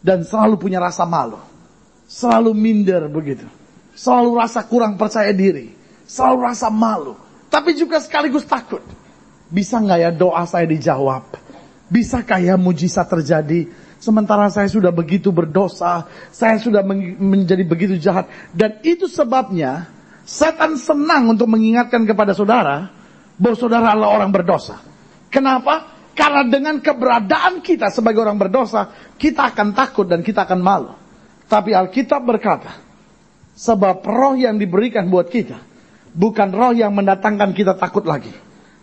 Dan 0.00 0.24
selalu 0.24 0.60
punya 0.60 0.80
rasa 0.80 1.08
malu. 1.08 1.40
Selalu 2.08 2.56
minder 2.56 3.08
begitu. 3.08 3.44
Selalu 3.92 4.30
rasa 4.36 4.64
kurang 4.64 4.96
percaya 4.96 5.28
diri. 5.32 5.72
Selalu 6.08 6.38
rasa 6.40 6.72
malu. 6.72 7.16
Tapi 7.50 7.74
juga 7.74 7.98
sekaligus 7.98 8.46
takut. 8.46 8.80
Bisa 9.50 9.82
nggak 9.82 9.98
ya 9.98 10.10
doa 10.14 10.46
saya 10.46 10.64
dijawab? 10.70 11.34
Bisakah 11.90 12.38
ya 12.38 12.54
mujizat 12.54 13.10
terjadi? 13.10 13.66
Sementara 13.98 14.48
saya 14.48 14.70
sudah 14.70 14.94
begitu 14.94 15.28
berdosa, 15.34 16.08
saya 16.30 16.56
sudah 16.56 16.80
menjadi 17.20 17.66
begitu 17.66 17.98
jahat. 17.98 18.30
Dan 18.54 18.78
itu 18.86 19.10
sebabnya 19.10 19.90
setan 20.22 20.78
senang 20.78 21.34
untuk 21.34 21.50
mengingatkan 21.50 22.06
kepada 22.06 22.32
saudara 22.32 22.88
bahwa 23.36 23.56
saudara 23.58 23.92
adalah 23.92 24.14
orang 24.14 24.30
berdosa. 24.30 24.78
Kenapa? 25.28 25.90
Karena 26.14 26.46
dengan 26.46 26.78
keberadaan 26.78 27.60
kita 27.60 27.90
sebagai 27.90 28.22
orang 28.22 28.38
berdosa, 28.38 28.88
kita 29.18 29.50
akan 29.52 29.74
takut 29.74 30.06
dan 30.06 30.22
kita 30.22 30.46
akan 30.46 30.60
malu. 30.62 30.92
Tapi 31.50 31.74
Alkitab 31.74 32.22
berkata, 32.22 32.70
sebab 33.58 34.06
roh 34.06 34.38
yang 34.38 34.54
diberikan 34.56 35.10
buat 35.10 35.26
kita, 35.26 35.69
bukan 36.14 36.50
roh 36.50 36.72
yang 36.74 36.94
mendatangkan 36.94 37.54
kita 37.54 37.78
takut 37.78 38.02
lagi 38.06 38.30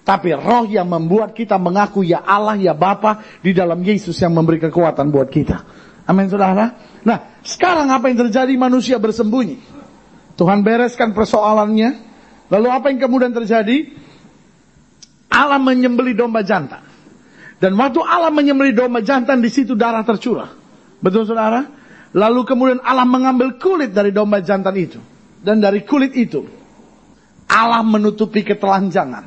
tapi 0.07 0.31
roh 0.31 0.63
yang 0.63 0.87
membuat 0.87 1.35
kita 1.35 1.59
mengaku 1.59 1.99
ya 1.99 2.23
Allah, 2.23 2.55
ya 2.55 2.71
Bapa 2.71 3.19
di 3.43 3.51
dalam 3.51 3.83
Yesus 3.83 4.15
yang 4.23 4.31
memberi 4.31 4.55
kekuatan 4.55 5.11
buat 5.11 5.27
kita. 5.27 5.67
Amin 6.07 6.31
saudara. 6.31 6.79
Nah 7.03 7.43
sekarang 7.43 7.91
apa 7.91 8.07
yang 8.07 8.23
terjadi 8.23 8.55
manusia 8.55 8.95
bersembunyi. 9.03 9.59
Tuhan 10.39 10.63
bereskan 10.63 11.11
persoalannya. 11.11 12.07
Lalu 12.47 12.67
apa 12.71 12.87
yang 12.87 13.03
kemudian 13.03 13.35
terjadi? 13.35 13.91
Allah 15.27 15.59
menyembeli 15.59 16.15
domba 16.15 16.39
jantan. 16.39 16.87
Dan 17.59 17.75
waktu 17.75 17.99
Allah 17.99 18.31
menyembeli 18.31 18.71
domba 18.71 19.03
jantan 19.03 19.43
di 19.43 19.51
situ 19.51 19.75
darah 19.75 20.07
tercurah. 20.07 20.55
Betul 21.03 21.27
saudara? 21.27 21.67
Lalu 22.15 22.47
kemudian 22.47 22.79
Allah 22.79 23.03
mengambil 23.03 23.59
kulit 23.59 23.91
dari 23.91 24.15
domba 24.15 24.39
jantan 24.39 24.71
itu. 24.79 25.03
Dan 25.43 25.59
dari 25.59 25.83
kulit 25.83 26.15
itu 26.15 26.56
Allah 27.47 27.81
menutupi 27.81 28.43
ketelanjangan. 28.43 29.25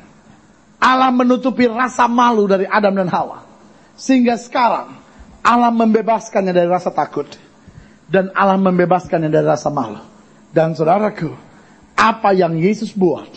Allah 0.81 1.11
menutupi 1.13 1.69
rasa 1.69 2.09
malu 2.09 2.49
dari 2.49 2.65
Adam 2.65 2.97
dan 2.97 3.09
Hawa. 3.09 3.45
Sehingga 3.97 4.37
sekarang 4.37 4.97
Allah 5.41 5.69
membebaskannya 5.73 6.53
dari 6.53 6.69
rasa 6.69 6.89
takut. 6.93 7.29
Dan 8.09 8.33
Allah 8.33 8.57
membebaskannya 8.57 9.29
dari 9.29 9.45
rasa 9.45 9.69
malu. 9.69 10.01
Dan 10.51 10.75
saudaraku, 10.75 11.31
apa 11.95 12.35
yang 12.35 12.59
Yesus 12.59 12.91
buat, 12.91 13.29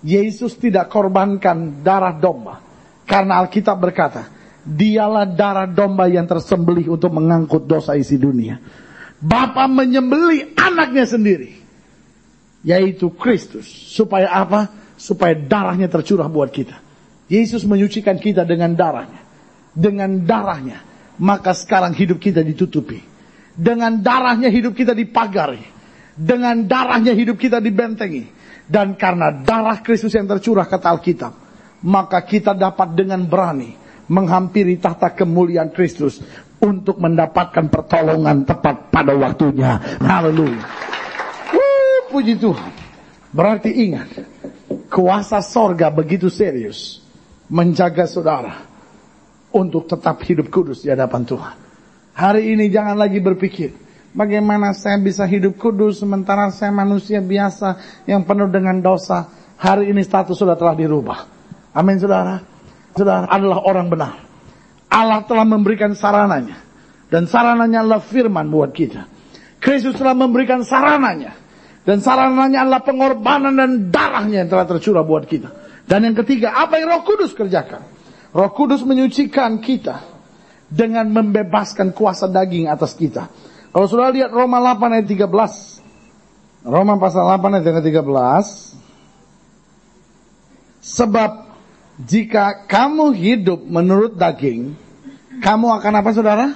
Yesus 0.00 0.56
tidak 0.56 0.88
korbankan 0.88 1.84
darah 1.84 2.14
domba. 2.14 2.62
Karena 3.04 3.42
Alkitab 3.44 3.76
berkata, 3.76 4.32
dialah 4.64 5.28
darah 5.28 5.68
domba 5.68 6.08
yang 6.08 6.24
tersembelih 6.24 6.96
untuk 6.96 7.12
mengangkut 7.12 7.68
dosa 7.68 7.92
isi 8.00 8.16
dunia. 8.16 8.56
Bapa 9.20 9.68
menyembeli 9.68 10.56
anaknya 10.56 11.04
sendiri. 11.04 11.63
Yaitu 12.64 13.12
Kristus. 13.12 13.68
Supaya 13.68 14.32
apa? 14.32 14.72
Supaya 14.96 15.36
darahnya 15.36 15.86
tercurah 15.86 16.26
buat 16.26 16.48
kita. 16.48 16.80
Yesus 17.28 17.64
menyucikan 17.68 18.16
kita 18.16 18.48
dengan 18.48 18.72
darahnya. 18.72 19.20
Dengan 19.76 20.24
darahnya. 20.24 20.80
Maka 21.20 21.52
sekarang 21.52 21.92
hidup 21.92 22.18
kita 22.18 22.40
ditutupi. 22.40 23.04
Dengan 23.54 24.00
darahnya 24.00 24.48
hidup 24.48 24.74
kita 24.74 24.96
dipagari. 24.96 25.62
Dengan 26.16 26.64
darahnya 26.64 27.12
hidup 27.12 27.36
kita 27.36 27.60
dibentengi. 27.60 28.26
Dan 28.64 28.96
karena 28.96 29.30
darah 29.44 29.84
Kristus 29.84 30.16
yang 30.16 30.24
tercurah 30.24 30.64
kata 30.64 30.88
Alkitab. 30.88 31.32
Maka 31.84 32.24
kita 32.24 32.56
dapat 32.56 32.96
dengan 32.96 33.28
berani 33.28 33.76
menghampiri 34.08 34.80
tahta 34.80 35.12
kemuliaan 35.12 35.68
Kristus. 35.68 36.24
Untuk 36.64 36.96
mendapatkan 36.96 37.68
pertolongan 37.68 38.48
tepat 38.48 38.88
pada 38.88 39.12
waktunya. 39.12 40.00
Haleluya. 40.00 40.64
Puji 42.14 42.38
Tuhan. 42.38 42.70
Berarti 43.34 43.74
ingat. 43.74 44.10
Kuasa 44.86 45.42
sorga 45.42 45.90
begitu 45.90 46.30
serius 46.30 47.02
menjaga 47.50 48.06
saudara 48.06 48.62
untuk 49.50 49.90
tetap 49.90 50.22
hidup 50.22 50.54
kudus 50.54 50.86
di 50.86 50.94
hadapan 50.94 51.26
Tuhan. 51.26 51.54
Hari 52.14 52.54
ini 52.54 52.70
jangan 52.70 52.94
lagi 52.94 53.18
berpikir, 53.18 53.74
bagaimana 54.14 54.70
saya 54.70 55.02
bisa 55.02 55.26
hidup 55.26 55.58
kudus 55.58 55.98
sementara 55.98 56.46
saya 56.54 56.70
manusia 56.70 57.18
biasa 57.18 57.74
yang 58.06 58.22
penuh 58.22 58.46
dengan 58.46 58.78
dosa. 58.78 59.26
Hari 59.58 59.90
ini 59.90 59.98
status 60.06 60.38
sudah 60.38 60.54
telah 60.54 60.78
dirubah. 60.78 61.26
Amin 61.74 61.98
saudara. 61.98 62.38
Saudara 62.94 63.26
adalah 63.26 63.66
orang 63.66 63.90
benar. 63.90 64.14
Allah 64.86 65.26
telah 65.26 65.42
memberikan 65.42 65.90
sarananya. 65.98 66.62
Dan 67.10 67.26
sarananya 67.26 67.82
adalah 67.82 68.02
firman 68.02 68.46
buat 68.46 68.70
kita. 68.70 69.10
Kristus 69.58 69.98
telah 69.98 70.14
memberikan 70.14 70.62
sarananya. 70.62 71.43
Dan 71.84 72.00
sarananya 72.00 72.64
adalah 72.64 72.80
pengorbanan 72.80 73.60
dan 73.60 73.92
darahnya 73.92 74.44
yang 74.44 74.50
telah 74.50 74.64
tercurah 74.64 75.04
buat 75.04 75.28
kita. 75.28 75.52
Dan 75.84 76.08
yang 76.08 76.16
ketiga, 76.16 76.56
apa 76.56 76.80
yang 76.80 76.88
Roh 76.88 77.04
Kudus 77.04 77.36
kerjakan? 77.36 77.84
Roh 78.32 78.50
Kudus 78.56 78.80
menyucikan 78.88 79.60
kita 79.60 80.00
dengan 80.64 81.12
membebaskan 81.12 81.92
kuasa 81.92 82.24
daging 82.24 82.72
atas 82.72 82.96
kita. 82.96 83.28
Kalau 83.68 83.84
sudah 83.84 84.08
lihat 84.08 84.32
Roma 84.32 84.64
8 84.64 84.96
ayat 84.96 85.06
13. 85.12 86.64
Roma 86.64 86.96
pasal 86.96 87.28
8 87.28 87.60
ayat 87.60 87.84
13. 87.84 88.00
Sebab 90.80 91.30
jika 92.00 92.64
kamu 92.64 93.12
hidup 93.12 93.60
menurut 93.60 94.16
daging, 94.16 94.72
kamu 95.44 95.66
akan 95.78 95.92
apa 96.00 96.10
saudara? 96.16 96.46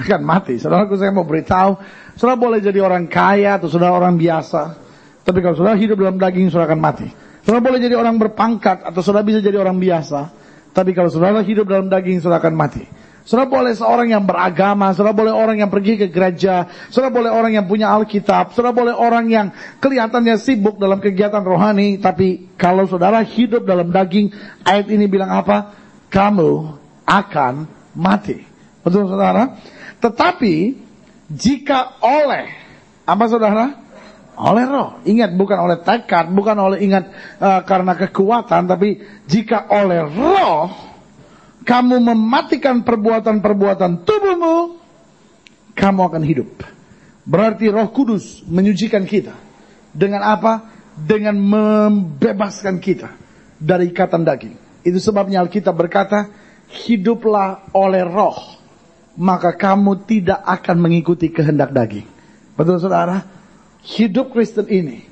Akan 0.00 0.24
mati. 0.24 0.56
Saudaraku 0.56 0.96
saya 0.96 1.12
mau 1.12 1.26
beritahu, 1.26 1.76
saudara 2.16 2.38
boleh 2.38 2.58
jadi 2.64 2.80
orang 2.80 3.08
kaya 3.08 3.60
atau 3.60 3.68
saudara 3.68 3.92
orang 3.92 4.16
biasa. 4.16 4.76
Tapi 5.22 5.38
kalau 5.44 5.54
saudara 5.54 5.78
hidup 5.78 6.00
dalam 6.00 6.18
daging, 6.18 6.48
saudara 6.48 6.72
akan 6.72 6.80
mati. 6.82 7.08
Saudara 7.42 7.62
boleh 7.62 7.78
jadi 7.82 7.94
orang 7.98 8.16
berpangkat 8.18 8.86
atau 8.86 9.00
saudara 9.02 9.26
bisa 9.26 9.38
jadi 9.42 9.58
orang 9.58 9.78
biasa. 9.78 10.30
Tapi 10.72 10.96
kalau 10.96 11.12
saudara 11.12 11.44
hidup 11.44 11.68
dalam 11.68 11.92
daging, 11.92 12.22
saudara 12.24 12.40
akan 12.40 12.54
mati. 12.56 12.84
Saudara 13.22 13.46
boleh 13.46 13.70
seorang 13.78 14.10
yang 14.10 14.26
beragama, 14.26 14.90
saudara 14.98 15.14
boleh 15.14 15.30
orang 15.30 15.62
yang 15.62 15.70
pergi 15.70 15.94
ke 15.94 16.10
gereja, 16.10 16.66
saudara 16.90 17.14
boleh 17.14 17.30
orang 17.30 17.54
yang 17.54 17.70
punya 17.70 17.94
Alkitab, 17.94 18.50
saudara 18.50 18.74
boleh 18.74 18.90
orang 18.90 19.30
yang 19.30 19.46
kelihatannya 19.78 20.34
sibuk 20.42 20.74
dalam 20.82 20.98
kegiatan 20.98 21.38
rohani, 21.38 22.02
tapi 22.02 22.50
kalau 22.58 22.82
saudara 22.90 23.22
hidup 23.22 23.62
dalam 23.62 23.94
daging, 23.94 24.34
ayat 24.66 24.90
ini 24.90 25.06
bilang 25.06 25.30
apa? 25.30 25.70
Kamu 26.10 26.82
akan 27.06 27.54
mati. 27.94 28.42
Betul 28.82 29.06
saudara? 29.06 29.54
Tetapi, 30.02 30.54
jika 31.30 32.02
oleh, 32.02 32.50
apa 33.06 33.24
saudara? 33.30 33.78
Oleh 34.34 34.64
roh. 34.66 34.98
Ingat 35.06 35.30
bukan 35.38 35.58
oleh 35.62 35.78
tekad, 35.78 36.34
bukan 36.34 36.56
oleh 36.58 36.82
ingat 36.82 37.04
uh, 37.38 37.62
karena 37.62 37.94
kekuatan, 37.94 38.66
tapi 38.66 38.98
jika 39.30 39.70
oleh 39.70 40.02
roh 40.02 40.72
kamu 41.62 42.02
mematikan 42.02 42.82
perbuatan-perbuatan 42.82 44.02
tubuhmu, 44.02 44.56
kamu 45.78 46.00
akan 46.10 46.22
hidup. 46.26 46.50
Berarti 47.22 47.70
Roh 47.70 47.86
Kudus 47.94 48.42
menyucikan 48.50 49.06
kita. 49.06 49.38
Dengan 49.94 50.26
apa? 50.26 50.66
Dengan 50.98 51.38
membebaskan 51.38 52.82
kita 52.82 53.14
dari 53.56 53.94
ikatan 53.94 54.26
daging. 54.26 54.82
Itu 54.82 54.98
sebabnya 54.98 55.38
Alkitab 55.38 55.78
berkata, 55.78 56.26
hiduplah 56.66 57.70
oleh 57.78 58.02
roh, 58.02 58.58
maka 59.16 59.52
kamu 59.52 60.08
tidak 60.08 60.40
akan 60.44 60.76
mengikuti 60.80 61.28
kehendak 61.28 61.72
daging. 61.72 62.08
Betul 62.56 62.80
saudara? 62.80 63.20
Hidup 63.82 64.32
Kristen 64.32 64.68
ini 64.70 65.04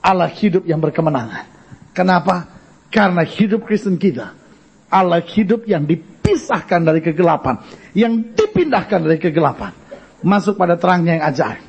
adalah 0.00 0.30
hidup 0.30 0.64
yang 0.64 0.78
berkemenangan. 0.78 1.48
Kenapa? 1.92 2.48
Karena 2.88 3.24
hidup 3.24 3.64
Kristen 3.66 3.96
kita 3.96 4.32
adalah 4.92 5.24
hidup 5.24 5.64
yang 5.64 5.84
dipisahkan 5.88 6.80
dari 6.84 7.00
kegelapan. 7.00 7.60
Yang 7.96 8.36
dipindahkan 8.36 9.00
dari 9.04 9.18
kegelapan. 9.20 9.72
Masuk 10.22 10.56
pada 10.56 10.78
terangnya 10.78 11.18
yang 11.18 11.24
ajaib. 11.28 11.64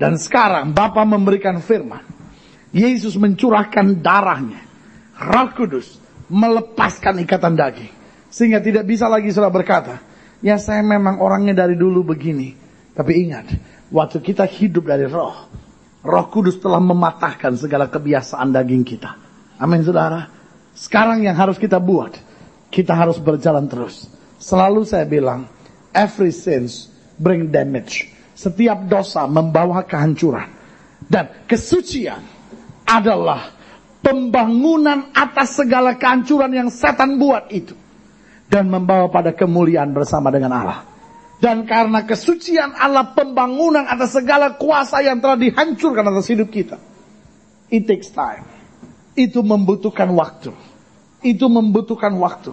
Dan 0.00 0.16
sekarang 0.16 0.72
Bapa 0.72 1.04
memberikan 1.04 1.60
firman. 1.60 2.02
Yesus 2.70 3.18
mencurahkan 3.18 3.98
darahnya. 4.00 4.62
Roh 5.20 5.50
Kudus 5.52 6.00
melepaskan 6.30 7.20
ikatan 7.26 7.58
daging. 7.58 7.92
Sehingga 8.30 8.62
tidak 8.62 8.86
bisa 8.86 9.10
lagi 9.10 9.34
sudah 9.34 9.50
berkata, 9.50 9.98
ya 10.40 10.56
saya 10.60 10.84
memang 10.84 11.20
orangnya 11.20 11.64
dari 11.64 11.76
dulu 11.76 12.12
begini. 12.12 12.56
Tapi 12.92 13.12
ingat, 13.16 13.46
waktu 13.88 14.18
kita 14.20 14.44
hidup 14.44 14.90
dari 14.90 15.06
roh, 15.08 15.48
roh 16.04 16.26
kudus 16.28 16.58
telah 16.58 16.82
mematahkan 16.82 17.56
segala 17.56 17.88
kebiasaan 17.88 18.50
daging 18.52 18.84
kita. 18.84 19.10
Amin 19.60 19.84
saudara. 19.84 20.28
Sekarang 20.76 21.20
yang 21.24 21.36
harus 21.36 21.60
kita 21.60 21.76
buat, 21.76 22.16
kita 22.72 22.92
harus 22.96 23.20
berjalan 23.20 23.68
terus. 23.68 24.08
Selalu 24.40 24.88
saya 24.88 25.04
bilang, 25.04 25.44
every 25.92 26.32
sins 26.32 26.88
bring 27.20 27.52
damage. 27.52 28.08
Setiap 28.32 28.88
dosa 28.88 29.28
membawa 29.28 29.84
kehancuran. 29.84 30.48
Dan 31.04 31.44
kesucian 31.44 32.22
adalah 32.88 33.52
pembangunan 34.00 35.12
atas 35.12 35.60
segala 35.60 35.96
kehancuran 35.96 36.52
yang 36.52 36.68
setan 36.72 37.20
buat 37.20 37.52
itu. 37.52 37.76
Dan 38.50 38.66
membawa 38.66 39.06
pada 39.06 39.30
kemuliaan 39.30 39.94
bersama 39.94 40.34
dengan 40.34 40.50
Allah. 40.58 40.82
Dan 41.40 41.64
karena 41.64 42.04
kesucian 42.04 42.76
Allah 42.76 43.16
pembangunan 43.16 43.88
atas 43.88 44.12
segala 44.12 44.60
kuasa 44.60 45.00
yang 45.00 45.24
telah 45.24 45.40
dihancurkan 45.40 46.04
atas 46.04 46.28
hidup 46.28 46.52
kita. 46.52 46.76
It 47.72 47.88
takes 47.88 48.12
time. 48.12 48.44
Itu 49.16 49.40
membutuhkan 49.40 50.10
waktu. 50.12 50.52
Itu 51.24 51.48
membutuhkan 51.48 52.12
waktu. 52.20 52.52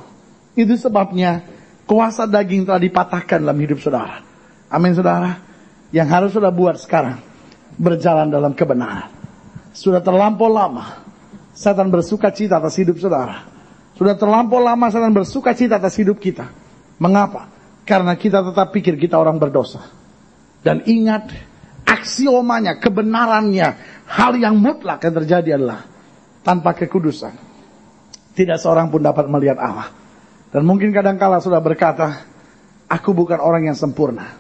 Itu 0.56 0.80
sebabnya 0.80 1.44
kuasa 1.84 2.30
daging 2.30 2.64
telah 2.64 2.80
dipatahkan 2.80 3.44
dalam 3.44 3.60
hidup 3.60 3.84
saudara. 3.84 4.24
Amin 4.72 4.96
saudara. 4.96 5.36
Yang 5.92 6.08
harus 6.08 6.32
sudah 6.32 6.54
buat 6.54 6.80
sekarang. 6.80 7.20
Berjalan 7.76 8.32
dalam 8.32 8.56
kebenaran. 8.56 9.10
Sudah 9.76 10.00
terlampau 10.00 10.48
lama 10.48 11.08
setan 11.58 11.90
bersuka 11.90 12.30
cita 12.30 12.62
atas 12.62 12.78
hidup 12.78 13.02
saudara. 13.02 13.57
Sudah 13.98 14.14
terlampau 14.14 14.62
lama 14.62 14.94
setan 14.94 15.10
bersuka 15.10 15.58
cita 15.58 15.82
atas 15.82 15.98
hidup 15.98 16.22
kita. 16.22 16.54
Mengapa? 17.02 17.50
Karena 17.82 18.14
kita 18.14 18.46
tetap 18.46 18.70
pikir 18.70 18.94
kita 18.94 19.18
orang 19.18 19.42
berdosa. 19.42 19.82
Dan 20.62 20.86
ingat, 20.86 21.34
aksiomanya, 21.82 22.78
kebenarannya, 22.78 23.68
hal 24.06 24.38
yang 24.38 24.54
mutlak 24.62 25.02
yang 25.02 25.18
terjadi 25.18 25.50
adalah 25.58 25.82
tanpa 26.46 26.78
kekudusan. 26.78 27.34
Tidak 28.38 28.58
seorang 28.62 28.94
pun 28.94 29.02
dapat 29.02 29.26
melihat 29.26 29.58
Allah. 29.58 29.90
Dan 30.54 30.62
mungkin 30.62 30.94
kadang-kala 30.94 31.42
sudah 31.42 31.58
berkata, 31.58 32.22
aku 32.86 33.18
bukan 33.18 33.42
orang 33.42 33.66
yang 33.66 33.78
sempurna. 33.78 34.38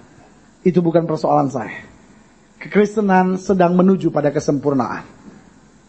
Itu 0.61 0.85
bukan 0.85 1.09
persoalan 1.09 1.49
saya. 1.49 1.81
Kekristenan 2.61 3.41
sedang 3.41 3.73
menuju 3.73 4.13
pada 4.13 4.29
kesempurnaan. 4.29 5.16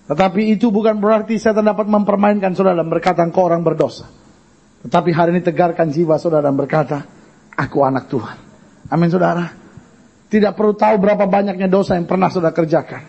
Tetapi 0.09 0.57
itu 0.57 0.73
bukan 0.73 0.97
berarti 0.97 1.37
saya 1.37 1.61
dapat 1.61 1.85
mempermainkan 1.85 2.57
saudara 2.57 2.81
dan 2.81 2.89
berkata 2.89 3.21
engkau 3.21 3.45
orang 3.45 3.61
berdosa. 3.61 4.09
Tetapi 4.81 5.11
hari 5.13 5.37
ini 5.37 5.43
tegarkan 5.45 5.93
jiwa 5.93 6.17
saudara 6.17 6.49
dan 6.49 6.57
berkata, 6.57 7.05
aku 7.53 7.85
anak 7.85 8.09
Tuhan. 8.09 8.37
Amin 8.89 9.13
saudara. 9.13 9.53
Tidak 10.33 10.57
perlu 10.57 10.73
tahu 10.73 10.97
berapa 10.97 11.29
banyaknya 11.29 11.69
dosa 11.69 12.01
yang 12.01 12.09
pernah 12.09 12.33
saudara 12.33 12.57
kerjakan. 12.57 13.05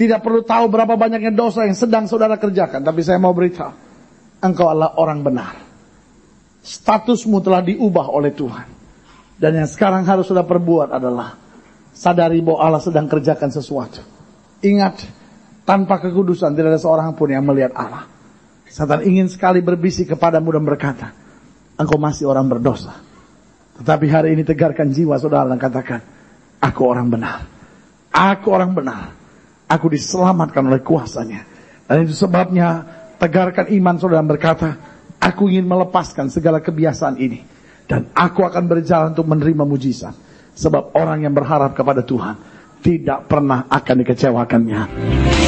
Tidak 0.00 0.24
perlu 0.24 0.40
tahu 0.40 0.64
berapa 0.72 0.96
banyaknya 0.96 1.28
dosa 1.28 1.68
yang 1.68 1.76
sedang 1.76 2.08
saudara 2.08 2.40
kerjakan. 2.40 2.80
Tapi 2.80 3.00
saya 3.04 3.20
mau 3.20 3.36
beritahu, 3.36 3.72
engkau 4.40 4.72
adalah 4.72 4.96
orang 4.96 5.20
benar. 5.20 5.60
Statusmu 6.64 7.44
telah 7.44 7.60
diubah 7.60 8.08
oleh 8.08 8.32
Tuhan. 8.32 8.68
Dan 9.36 9.60
yang 9.60 9.68
sekarang 9.68 10.08
harus 10.08 10.28
sudah 10.28 10.44
perbuat 10.44 10.88
adalah 10.92 11.36
sadari 11.92 12.40
bahwa 12.40 12.64
Allah 12.64 12.80
sedang 12.80 13.08
kerjakan 13.08 13.52
sesuatu. 13.52 14.00
Ingat, 14.64 15.19
tanpa 15.70 16.02
kekudusan 16.02 16.58
tidak 16.58 16.74
ada 16.74 16.80
seorang 16.82 17.14
pun 17.14 17.30
yang 17.30 17.46
melihat 17.46 17.70
Allah. 17.78 18.10
Satan 18.66 19.06
ingin 19.06 19.30
sekali 19.30 19.62
berbisik 19.62 20.18
kepadamu 20.18 20.50
dan 20.50 20.66
berkata, 20.66 21.14
engkau 21.78 21.94
masih 21.94 22.26
orang 22.26 22.50
berdosa. 22.50 22.98
Tetapi 23.78 24.06
hari 24.10 24.34
ini 24.34 24.42
tegarkan 24.42 24.90
jiwa 24.90 25.14
saudara 25.22 25.46
dan 25.46 25.62
katakan, 25.62 26.02
aku 26.58 26.82
orang 26.82 27.06
benar. 27.06 27.46
Aku 28.10 28.50
orang 28.50 28.74
benar. 28.74 29.14
Aku 29.70 29.86
diselamatkan 29.94 30.66
oleh 30.66 30.82
kuasanya. 30.82 31.46
Dan 31.86 32.02
itu 32.02 32.18
sebabnya 32.18 32.82
tegarkan 33.22 33.70
iman 33.70 33.94
saudara 33.94 34.26
dan 34.26 34.30
berkata, 34.30 34.68
aku 35.22 35.54
ingin 35.54 35.70
melepaskan 35.70 36.34
segala 36.34 36.58
kebiasaan 36.58 37.14
ini. 37.22 37.46
Dan 37.86 38.10
aku 38.10 38.42
akan 38.42 38.66
berjalan 38.66 39.14
untuk 39.14 39.30
menerima 39.30 39.62
mujizat. 39.62 40.18
Sebab 40.50 40.98
orang 40.98 41.22
yang 41.22 41.34
berharap 41.34 41.78
kepada 41.78 42.02
Tuhan 42.02 42.34
tidak 42.82 43.30
pernah 43.30 43.70
akan 43.70 43.94
dikecewakannya. 44.02 45.39